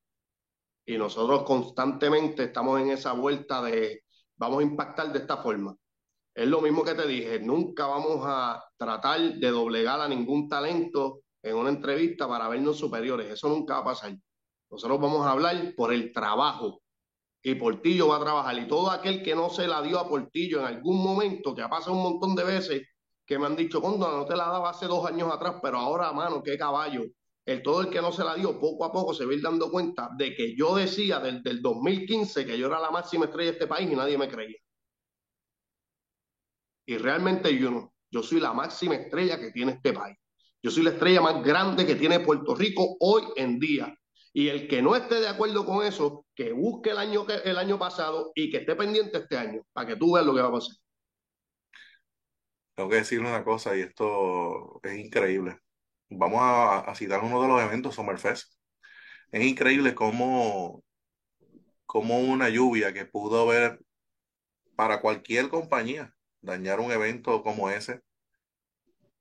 Y 0.85 0.99
nosotros 0.99 1.43
constantemente 1.43 2.43
estamos 2.43 2.79
en 2.79 2.91
esa 2.91 3.13
vuelta 3.13 3.63
de 3.63 4.03
vamos 4.37 4.59
a 4.59 4.63
impactar 4.63 5.11
de 5.11 5.17
esta 5.17 5.37
forma. 5.37 5.75
Es 6.35 6.47
lo 6.47 6.61
mismo 6.61 6.83
que 6.83 6.93
te 6.93 7.07
dije, 7.07 7.39
nunca 7.39 7.87
vamos 7.87 8.21
a 8.23 8.63
tratar 8.77 9.19
de 9.33 9.49
doblegar 9.49 9.99
a 9.99 10.07
ningún 10.07 10.47
talento 10.47 11.21
en 11.41 11.55
una 11.55 11.71
entrevista 11.71 12.27
para 12.27 12.47
vernos 12.47 12.77
superiores. 12.77 13.31
Eso 13.31 13.49
nunca 13.49 13.75
va 13.75 13.79
a 13.79 13.85
pasar. 13.85 14.15
Nosotros 14.69 15.01
vamos 15.01 15.25
a 15.25 15.31
hablar 15.31 15.73
por 15.75 15.91
el 15.91 16.13
trabajo. 16.13 16.83
Y 17.43 17.55
Portillo 17.55 18.09
va 18.09 18.17
a 18.17 18.23
trabajar. 18.23 18.55
Y 18.59 18.67
todo 18.67 18.91
aquel 18.91 19.23
que 19.23 19.33
no 19.33 19.49
se 19.49 19.65
la 19.65 19.81
dio 19.81 19.97
a 19.97 20.07
Portillo 20.07 20.59
en 20.59 20.65
algún 20.65 21.01
momento, 21.01 21.55
que 21.55 21.63
ha 21.63 21.69
pasado 21.69 21.93
un 21.93 22.03
montón 22.03 22.35
de 22.35 22.43
veces, 22.43 22.90
que 23.31 23.39
me 23.39 23.45
han 23.45 23.55
dicho, 23.55 23.79
cuando 23.79 24.11
no 24.11 24.25
te 24.25 24.35
la 24.35 24.47
daba 24.47 24.71
hace 24.71 24.87
dos 24.87 25.05
años 25.05 25.31
atrás, 25.33 25.55
pero 25.61 25.77
ahora, 25.77 26.11
mano, 26.11 26.43
qué 26.43 26.57
caballo. 26.57 27.05
El 27.45 27.63
todo 27.63 27.79
el 27.79 27.89
que 27.89 28.01
no 28.01 28.11
se 28.11 28.25
la 28.25 28.35
dio, 28.35 28.59
poco 28.59 28.83
a 28.83 28.91
poco 28.91 29.13
se 29.13 29.25
va 29.25 29.31
a 29.31 29.35
ir 29.35 29.41
dando 29.41 29.71
cuenta 29.71 30.09
de 30.17 30.35
que 30.35 30.53
yo 30.53 30.75
decía 30.75 31.21
del, 31.21 31.41
del 31.41 31.61
2015 31.61 32.45
que 32.45 32.57
yo 32.57 32.67
era 32.67 32.77
la 32.81 32.91
máxima 32.91 33.25
estrella 33.25 33.51
de 33.51 33.53
este 33.53 33.67
país 33.67 33.89
y 33.89 33.95
nadie 33.95 34.17
me 34.17 34.27
creía. 34.27 34.57
Y 36.85 36.97
realmente 36.97 37.57
yo 37.57 37.71
no. 37.71 37.93
Yo 38.11 38.21
soy 38.21 38.41
la 38.41 38.51
máxima 38.51 38.95
estrella 38.95 39.39
que 39.39 39.51
tiene 39.51 39.71
este 39.71 39.93
país. 39.93 40.17
Yo 40.61 40.69
soy 40.69 40.83
la 40.83 40.89
estrella 40.89 41.21
más 41.21 41.41
grande 41.41 41.85
que 41.85 41.95
tiene 41.95 42.19
Puerto 42.19 42.53
Rico 42.53 42.97
hoy 42.99 43.23
en 43.37 43.59
día. 43.59 43.95
Y 44.33 44.49
el 44.49 44.67
que 44.67 44.81
no 44.81 44.93
esté 44.93 45.21
de 45.21 45.29
acuerdo 45.29 45.65
con 45.65 45.85
eso, 45.85 46.25
que 46.35 46.51
busque 46.51 46.89
el 46.89 46.97
año, 46.97 47.25
el 47.45 47.57
año 47.57 47.79
pasado 47.79 48.33
y 48.35 48.49
que 48.49 48.57
esté 48.57 48.75
pendiente 48.75 49.19
este 49.19 49.37
año, 49.37 49.61
para 49.71 49.87
que 49.87 49.95
tú 49.95 50.15
veas 50.15 50.25
lo 50.25 50.35
que 50.35 50.41
va 50.41 50.49
a 50.49 50.51
pasar. 50.51 50.80
Tengo 52.81 52.89
que 52.89 52.95
decirle 52.95 53.29
una 53.29 53.43
cosa 53.43 53.77
y 53.77 53.81
esto 53.81 54.79
es 54.81 54.97
increíble. 54.97 55.59
Vamos 56.09 56.39
a, 56.41 56.95
citar 56.95 57.23
uno 57.23 57.39
de 57.39 57.47
los 57.47 57.61
eventos, 57.61 57.93
Summerfest. 57.93 58.51
Es 59.31 59.45
increíble 59.45 59.93
cómo, 59.93 60.83
cómo 61.85 62.19
una 62.19 62.49
lluvia 62.49 62.91
que 62.91 63.05
pudo 63.05 63.47
haber 63.47 63.79
para 64.75 64.99
cualquier 64.99 65.49
compañía 65.49 66.15
dañar 66.41 66.79
un 66.79 66.91
evento 66.91 67.43
como 67.43 67.69
ese, 67.69 68.01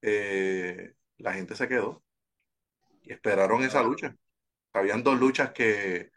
eh, 0.01 0.95
la 1.19 1.35
gente 1.35 1.55
se 1.55 1.69
quedó 1.69 2.03
y 3.03 3.13
esperaron 3.13 3.63
esa 3.63 3.83
lucha. 3.83 4.17
Habían 4.73 5.03
dos 5.03 5.21
luchas 5.21 5.53
que, 5.53 6.13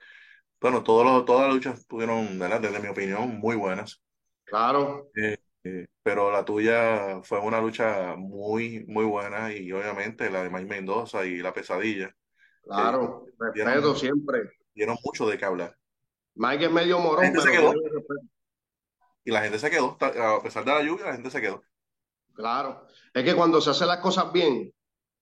bueno, 0.61 0.81
todos 0.81 1.25
todas 1.25 1.47
las 1.47 1.53
luchas 1.53 1.85
tuvieron, 1.87 2.39
desde 2.39 2.79
mi 2.79 2.87
opinión, 2.87 3.37
muy 3.37 3.57
buenas. 3.57 4.01
Claro. 4.45 5.11
Eh, 5.13 5.42
eh, 5.63 5.87
pero 6.01 6.31
la 6.31 6.43
tuya 6.43 7.21
fue 7.23 7.39
una 7.39 7.61
lucha 7.61 8.15
muy, 8.17 8.85
muy 8.87 9.05
buena 9.05 9.53
y 9.53 9.71
obviamente 9.71 10.29
la 10.29 10.43
de 10.43 10.49
Mike 10.49 10.67
Mendoza 10.67 11.25
y 11.25 11.37
la 11.37 11.53
pesadilla. 11.53 12.13
Claro, 12.63 13.25
respeto 13.39 13.95
siempre. 13.95 14.51
Dieron 14.73 14.97
mucho 15.03 15.27
de 15.27 15.37
qué 15.37 15.45
hablar. 15.45 15.77
Mike 16.35 16.65
es 16.65 16.71
medio 16.71 16.99
morón, 16.99 17.25
pero 17.31 17.41
se 17.41 17.51
quedó. 17.51 17.73
Y 19.23 19.31
la 19.31 19.41
gente 19.41 19.59
se 19.59 19.69
quedó, 19.69 19.97
a 19.99 20.43
pesar 20.43 20.65
de 20.65 20.71
la 20.71 20.83
lluvia, 20.83 21.05
la 21.05 21.13
gente 21.13 21.29
se 21.29 21.39
quedó. 21.39 21.63
Claro, 22.33 22.87
es 23.13 23.23
que 23.23 23.35
cuando 23.35 23.61
se 23.61 23.69
hacen 23.69 23.87
las 23.87 23.99
cosas 23.99 24.33
bien, 24.33 24.73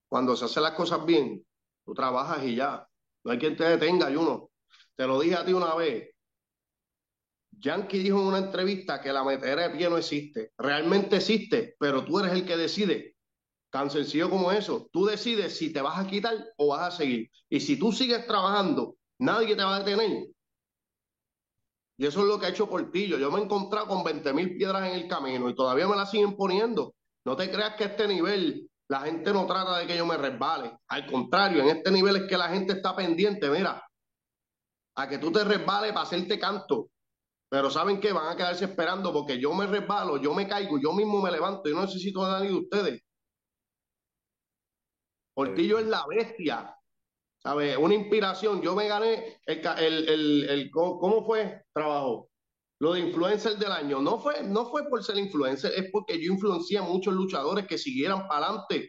cuando 0.08 0.34
se 0.34 0.46
hacen 0.46 0.62
las 0.62 0.72
cosas 0.72 1.04
bien, 1.04 1.44
tú 1.84 1.94
trabajas 1.94 2.42
y 2.42 2.56
ya. 2.56 2.88
No 3.24 3.30
hay 3.30 3.38
quien 3.38 3.56
te 3.56 3.64
detenga, 3.64 4.10
y 4.10 4.16
uno. 4.16 4.50
Te 4.96 5.06
lo 5.06 5.20
dije 5.20 5.36
a 5.36 5.44
ti 5.44 5.52
una 5.52 5.74
vez, 5.74 6.11
Yankee 7.62 7.98
dijo 7.98 8.20
en 8.20 8.26
una 8.26 8.38
entrevista 8.38 9.00
que 9.00 9.12
la 9.12 9.22
metera 9.22 9.68
de 9.68 9.76
pie 9.76 9.88
no 9.88 9.96
existe. 9.96 10.52
Realmente 10.58 11.16
existe, 11.16 11.76
pero 11.78 12.04
tú 12.04 12.18
eres 12.18 12.32
el 12.32 12.44
que 12.44 12.56
decide. 12.56 13.16
Tan 13.70 13.88
sencillo 13.88 14.28
como 14.28 14.50
eso. 14.50 14.88
Tú 14.92 15.06
decides 15.06 15.56
si 15.56 15.72
te 15.72 15.80
vas 15.80 15.98
a 15.98 16.06
quitar 16.06 16.36
o 16.56 16.68
vas 16.68 16.88
a 16.92 16.96
seguir. 16.96 17.30
Y 17.48 17.60
si 17.60 17.78
tú 17.78 17.92
sigues 17.92 18.26
trabajando, 18.26 18.96
nadie 19.18 19.54
te 19.54 19.62
va 19.62 19.76
a 19.76 19.78
detener. 19.78 20.26
Y 21.96 22.06
eso 22.06 22.20
es 22.22 22.26
lo 22.26 22.38
que 22.38 22.46
ha 22.46 22.48
hecho 22.48 22.68
Portillo. 22.68 23.16
Yo 23.16 23.30
me 23.30 23.38
he 23.38 23.44
encontrado 23.44 23.86
con 23.86 24.02
20 24.02 24.32
mil 24.32 24.56
piedras 24.56 24.88
en 24.88 24.96
el 24.96 25.06
camino 25.06 25.48
y 25.48 25.54
todavía 25.54 25.86
me 25.86 25.94
las 25.96 26.10
siguen 26.10 26.36
poniendo. 26.36 26.96
No 27.24 27.36
te 27.36 27.48
creas 27.48 27.76
que 27.76 27.84
a 27.84 27.86
este 27.88 28.08
nivel 28.08 28.68
la 28.88 29.02
gente 29.02 29.32
no 29.32 29.46
trata 29.46 29.78
de 29.78 29.86
que 29.86 29.96
yo 29.96 30.04
me 30.04 30.16
resbale. 30.16 30.76
Al 30.88 31.06
contrario, 31.06 31.62
en 31.62 31.76
este 31.76 31.92
nivel 31.92 32.16
es 32.16 32.22
que 32.24 32.36
la 32.36 32.48
gente 32.48 32.72
está 32.72 32.96
pendiente, 32.96 33.48
mira, 33.48 33.86
a 34.96 35.08
que 35.08 35.18
tú 35.18 35.30
te 35.30 35.44
resbales 35.44 35.92
para 35.92 36.04
hacerte 36.04 36.40
canto. 36.40 36.88
Pero 37.52 37.70
¿saben 37.70 38.00
qué? 38.00 38.14
Van 38.14 38.28
a 38.28 38.34
quedarse 38.34 38.64
esperando 38.64 39.12
porque 39.12 39.38
yo 39.38 39.52
me 39.52 39.66
resbalo, 39.66 40.16
yo 40.16 40.32
me 40.32 40.48
caigo, 40.48 40.78
yo 40.80 40.94
mismo 40.94 41.20
me 41.20 41.30
levanto. 41.30 41.68
y 41.68 41.74
no 41.74 41.82
necesito 41.82 42.24
de 42.24 42.32
nadie 42.32 42.48
de 42.48 42.54
ustedes. 42.54 43.02
Portillo 45.34 45.78
es 45.78 45.86
la 45.86 46.06
bestia. 46.08 46.74
¿Sabes? 47.42 47.76
Una 47.76 47.92
inspiración. 47.92 48.62
Yo 48.62 48.74
me 48.74 48.88
gané 48.88 49.36
el, 49.44 50.08
el, 50.08 50.48
el, 50.48 50.70
¿cómo 50.70 51.26
fue? 51.26 51.62
Trabajo. 51.74 52.30
Lo 52.80 52.94
de 52.94 53.00
influencer 53.00 53.58
del 53.58 53.72
año. 53.72 54.00
No 54.00 54.18
fue, 54.18 54.42
no 54.44 54.64
fue 54.70 54.88
por 54.88 55.04
ser 55.04 55.18
influencer, 55.18 55.72
es 55.76 55.90
porque 55.92 56.18
yo 56.24 56.32
influencié 56.32 56.78
a 56.78 56.82
muchos 56.82 57.12
luchadores 57.12 57.66
que 57.66 57.76
siguieran 57.76 58.28
para 58.28 58.46
adelante. 58.46 58.88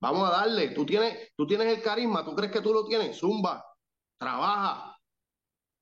Vamos 0.00 0.26
a 0.30 0.32
darle. 0.32 0.70
Tú 0.70 0.86
tienes, 0.86 1.34
tú 1.36 1.46
tienes 1.46 1.76
el 1.76 1.82
carisma, 1.82 2.24
tú 2.24 2.34
crees 2.34 2.52
que 2.52 2.62
tú 2.62 2.72
lo 2.72 2.86
tienes. 2.86 3.18
Zumba, 3.18 3.62
trabaja, 4.18 4.87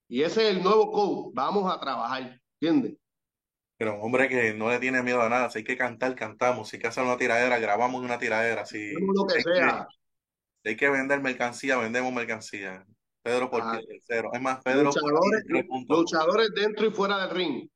y 0.09 0.23
ese 0.23 0.49
es 0.49 0.57
el 0.57 0.63
nuevo 0.63 0.93
code. 0.93 1.31
Vamos 1.35 1.73
a 1.73 1.81
trabajar, 1.81 2.41
¿entiendes? 2.61 2.97
Pero 3.79 3.95
un 3.95 4.03
hombre 4.03 4.29
que 4.29 4.55
no 4.55 4.71
le 4.71 4.79
tiene 4.79 5.03
miedo 5.03 5.21
a 5.21 5.29
nada, 5.29 5.51
si 5.51 5.59
hay 5.59 5.65
que 5.65 5.77
cantar, 5.77 6.15
cantamos, 6.15 6.69
si 6.69 6.77
hay 6.77 6.83
que 6.83 6.89
hacer 6.89 7.05
una 7.05 7.19
tiradera, 7.19 7.59
grabamos 7.59 8.03
una 8.03 8.19
tiradera, 8.19 8.65
si 8.65 8.93
lo 8.93 9.27
que 9.27 9.43
sea. 9.43 9.87
hay 10.65 10.77
que 10.77 10.89
vender 10.89 11.21
mercancía, 11.21 11.77
vendemos 11.77 12.13
mercancía. 12.13 12.87
Pedro 13.23 13.51
por 13.51 13.61
ah, 13.63 13.81
tercero. 13.87 14.31
Es 14.33 14.41
más, 14.41 14.63
Pedro 14.63 14.85
luchadores, 14.85 15.45
luchadores 15.89 16.51
dentro 16.55 16.87
y 16.87 16.91
fuera 16.91 17.19
del 17.19 17.31
ring. 17.31 17.69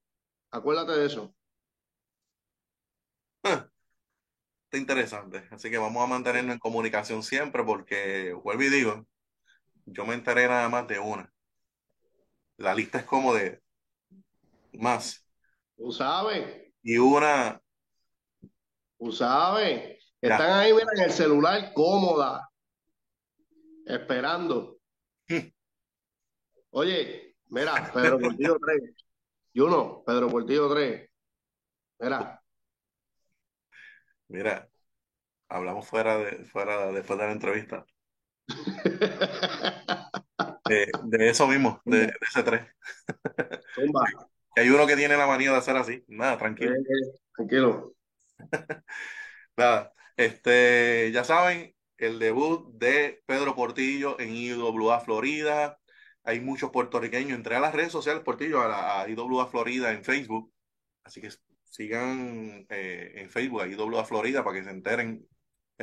Acuérdate 0.53 0.93
de 0.93 1.07
eso. 1.07 1.35
Está 3.43 4.77
interesante. 4.79 5.49
Así 5.51 5.69
que 5.69 5.79
vamos 5.79 6.03
a 6.03 6.07
mantenernos 6.07 6.55
en 6.55 6.61
comunicación 6.61 7.23
siempre 7.25 7.65
porque, 7.65 8.33
vuelvo 8.45 8.63
y 8.63 8.71
digo, 8.71 9.07
yo 9.87 10.07
me 10.07 10.15
enteré 10.15 10.47
nada 10.47 10.69
más 10.69 10.87
de 10.87 11.01
una 11.01 11.31
la 12.61 12.75
lista 12.75 12.99
es 12.99 13.05
como 13.05 13.35
de 13.35 13.63
más. 14.75 15.27
Tú 15.77 15.91
sabes. 15.93 16.73
Y 16.83 16.99
una. 16.99 17.61
Tú 18.99 19.11
sabes. 19.13 19.99
Están 20.21 20.51
ahí, 20.53 20.73
mira, 20.75 20.87
en 20.95 21.05
el 21.05 21.11
celular 21.11 21.73
cómoda, 21.73 22.51
esperando. 23.87 24.79
Oye, 26.71 27.35
mira, 27.49 27.91
Pedro 27.95 28.19
Portillo 28.19 28.59
3. 28.61 28.95
Y 29.55 29.61
uno, 29.61 30.05
Pedro 30.05 30.29
Portillo 30.29 30.73
3. 30.73 31.11
Mira. 31.99 32.43
Mira, 34.29 34.69
hablamos 35.49 35.89
fuera 35.89 36.19
de, 36.19 36.45
fuera 36.45 36.93
después 36.93 37.19
de 37.19 37.27
la 37.27 37.33
entrevista. 37.33 37.87
de, 40.71 41.29
eso 41.29 41.47
mismo, 41.47 41.81
de, 41.85 42.13
ese 42.21 42.43
tres. 42.43 42.63
hay 44.57 44.69
uno 44.69 44.87
que 44.87 44.97
tiene 44.97 45.17
la 45.17 45.27
manía 45.27 45.51
de 45.51 45.59
hacer 45.59 45.77
así. 45.77 46.05
Nada, 46.09 46.39
tranquilo. 46.39 46.75
tranquilo. 47.35 47.95
Nada, 49.57 49.93
este, 50.17 51.11
ya 51.13 51.25
saben, 51.25 51.75
el 51.99 52.19
debut 52.19 52.73
de 52.75 53.23
Pedro 53.27 53.55
Portillo 53.55 54.19
en 54.21 54.35
IWA 54.35 55.01
Florida. 55.01 55.79
Hay 56.23 56.41
muchos 56.41 56.71
puertorriqueños, 56.71 57.37
entré 57.37 57.57
a 57.57 57.61
las 57.61 57.75
redes 57.75 57.93
sociales 57.93 58.23
Portillo, 58.23 58.61
a, 58.63 58.69
la, 58.69 59.09
IWA 59.09 59.47
Florida 59.49 59.93
en 59.93 60.05
Facebook. 60.05 60.53
Así 61.05 61.21
que 61.21 61.31
sigan 61.65 62.67
eh, 62.69 63.13
en 63.17 63.31
Facebook, 63.31 63.63
a 63.63 64.05
Florida, 64.05 64.45
para 64.45 64.59
que 64.59 64.65
se 64.65 64.71
enteren, 64.71 65.27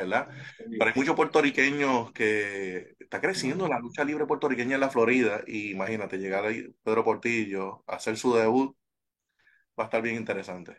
¿verdad? 0.01 0.27
Pero 0.57 0.85
hay 0.85 0.93
muchos 0.95 1.15
puertorriqueños 1.15 2.11
que 2.11 2.95
está 2.99 3.21
creciendo 3.21 3.67
la 3.67 3.79
lucha 3.79 4.03
libre 4.03 4.25
puertorriqueña 4.25 4.75
en 4.75 4.81
la 4.81 4.89
Florida, 4.89 5.41
y 5.45 5.71
imagínate, 5.71 6.17
llegar 6.17 6.45
ahí 6.45 6.63
Pedro 6.83 7.03
Portillo 7.03 7.83
a 7.87 7.95
hacer 7.95 8.17
su 8.17 8.33
debut, 8.33 8.75
va 9.79 9.83
a 9.83 9.87
estar 9.87 10.01
bien 10.01 10.15
interesante. 10.15 10.77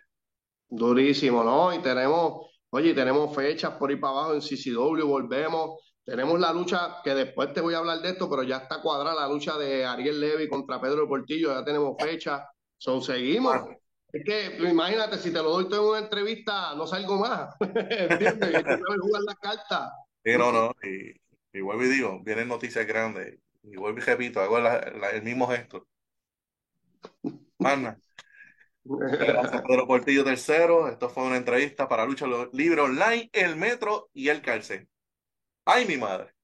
Durísimo, 0.69 1.43
¿no? 1.43 1.73
Y 1.75 1.79
tenemos, 1.79 2.47
oye, 2.71 2.93
tenemos 2.95 3.35
fechas 3.35 3.73
por 3.73 3.91
ir 3.91 4.01
para 4.01 4.13
abajo 4.13 4.35
en 4.35 4.41
CCW, 4.41 5.07
volvemos. 5.07 5.81
Tenemos 6.05 6.41
la 6.41 6.53
lucha, 6.53 6.97
que 7.05 7.15
después 7.15 7.53
te 7.53 7.61
voy 7.61 7.75
a 7.75 7.79
hablar 7.79 8.01
de 8.01 8.11
esto, 8.11 8.31
pero 8.31 8.43
ya 8.43 8.59
está 8.59 8.81
cuadrada 8.81 9.27
la 9.27 9.29
lucha 9.29 9.59
de 9.59 9.85
Ariel 9.85 10.19
Levy 10.19 10.49
contra 10.49 10.81
Pedro 10.81 11.07
Portillo, 11.07 11.53
ya 11.53 11.65
tenemos 11.65 11.97
fecha. 12.01 12.47
So, 12.79 13.01
seguimos. 13.01 13.57
Es 14.13 14.25
que 14.25 14.57
imagínate, 14.69 15.19
si 15.19 15.31
te 15.33 15.43
lo 15.43 15.51
doy 15.51 15.69
todo 15.69 15.83
en 15.83 15.89
una 15.89 15.99
entrevista, 15.99 16.75
no 16.75 16.87
salgo 16.87 17.19
más. 17.19 17.55
¿Entiendes? 17.61 18.55
Hay 18.55 18.65
que 18.65 18.77
jugar 19.01 19.23
la 19.27 19.35
carta. 19.35 19.93
Sí, 20.25 20.33
no, 20.37 20.51
no. 20.51 20.75
Y, 20.83 21.15
y 21.59 21.61
vuelvo 21.61 21.85
y 21.85 21.89
digo, 21.89 22.21
vienen 22.23 22.49
noticias 22.49 22.87
grandes. 22.87 23.39
Y 23.63 23.77
vuelvo 23.77 23.99
y 23.99 24.03
repito, 24.03 24.41
hago 24.41 24.59
el 24.59 25.23
mismo 25.23 25.47
gesto. 25.49 25.87
Ana. 27.63 27.99
Gracias, 28.85 29.63
Pedro 29.67 29.87
Portillo 29.87 30.25
tercero. 30.25 30.89
Esto 30.89 31.11
fue 31.11 31.25
una 31.25 31.37
entrevista 31.37 31.89
para 31.89 32.07
Lucha 32.07 32.27
Libre 32.53 32.81
Online, 32.81 33.29
El 33.33 33.57
Metro 33.57 34.09
y 34.15 34.29
El 34.29 34.41
Calce. 34.41 34.89
¡Ay, 35.65 35.87
mi 35.87 35.97
madre! 35.99 36.38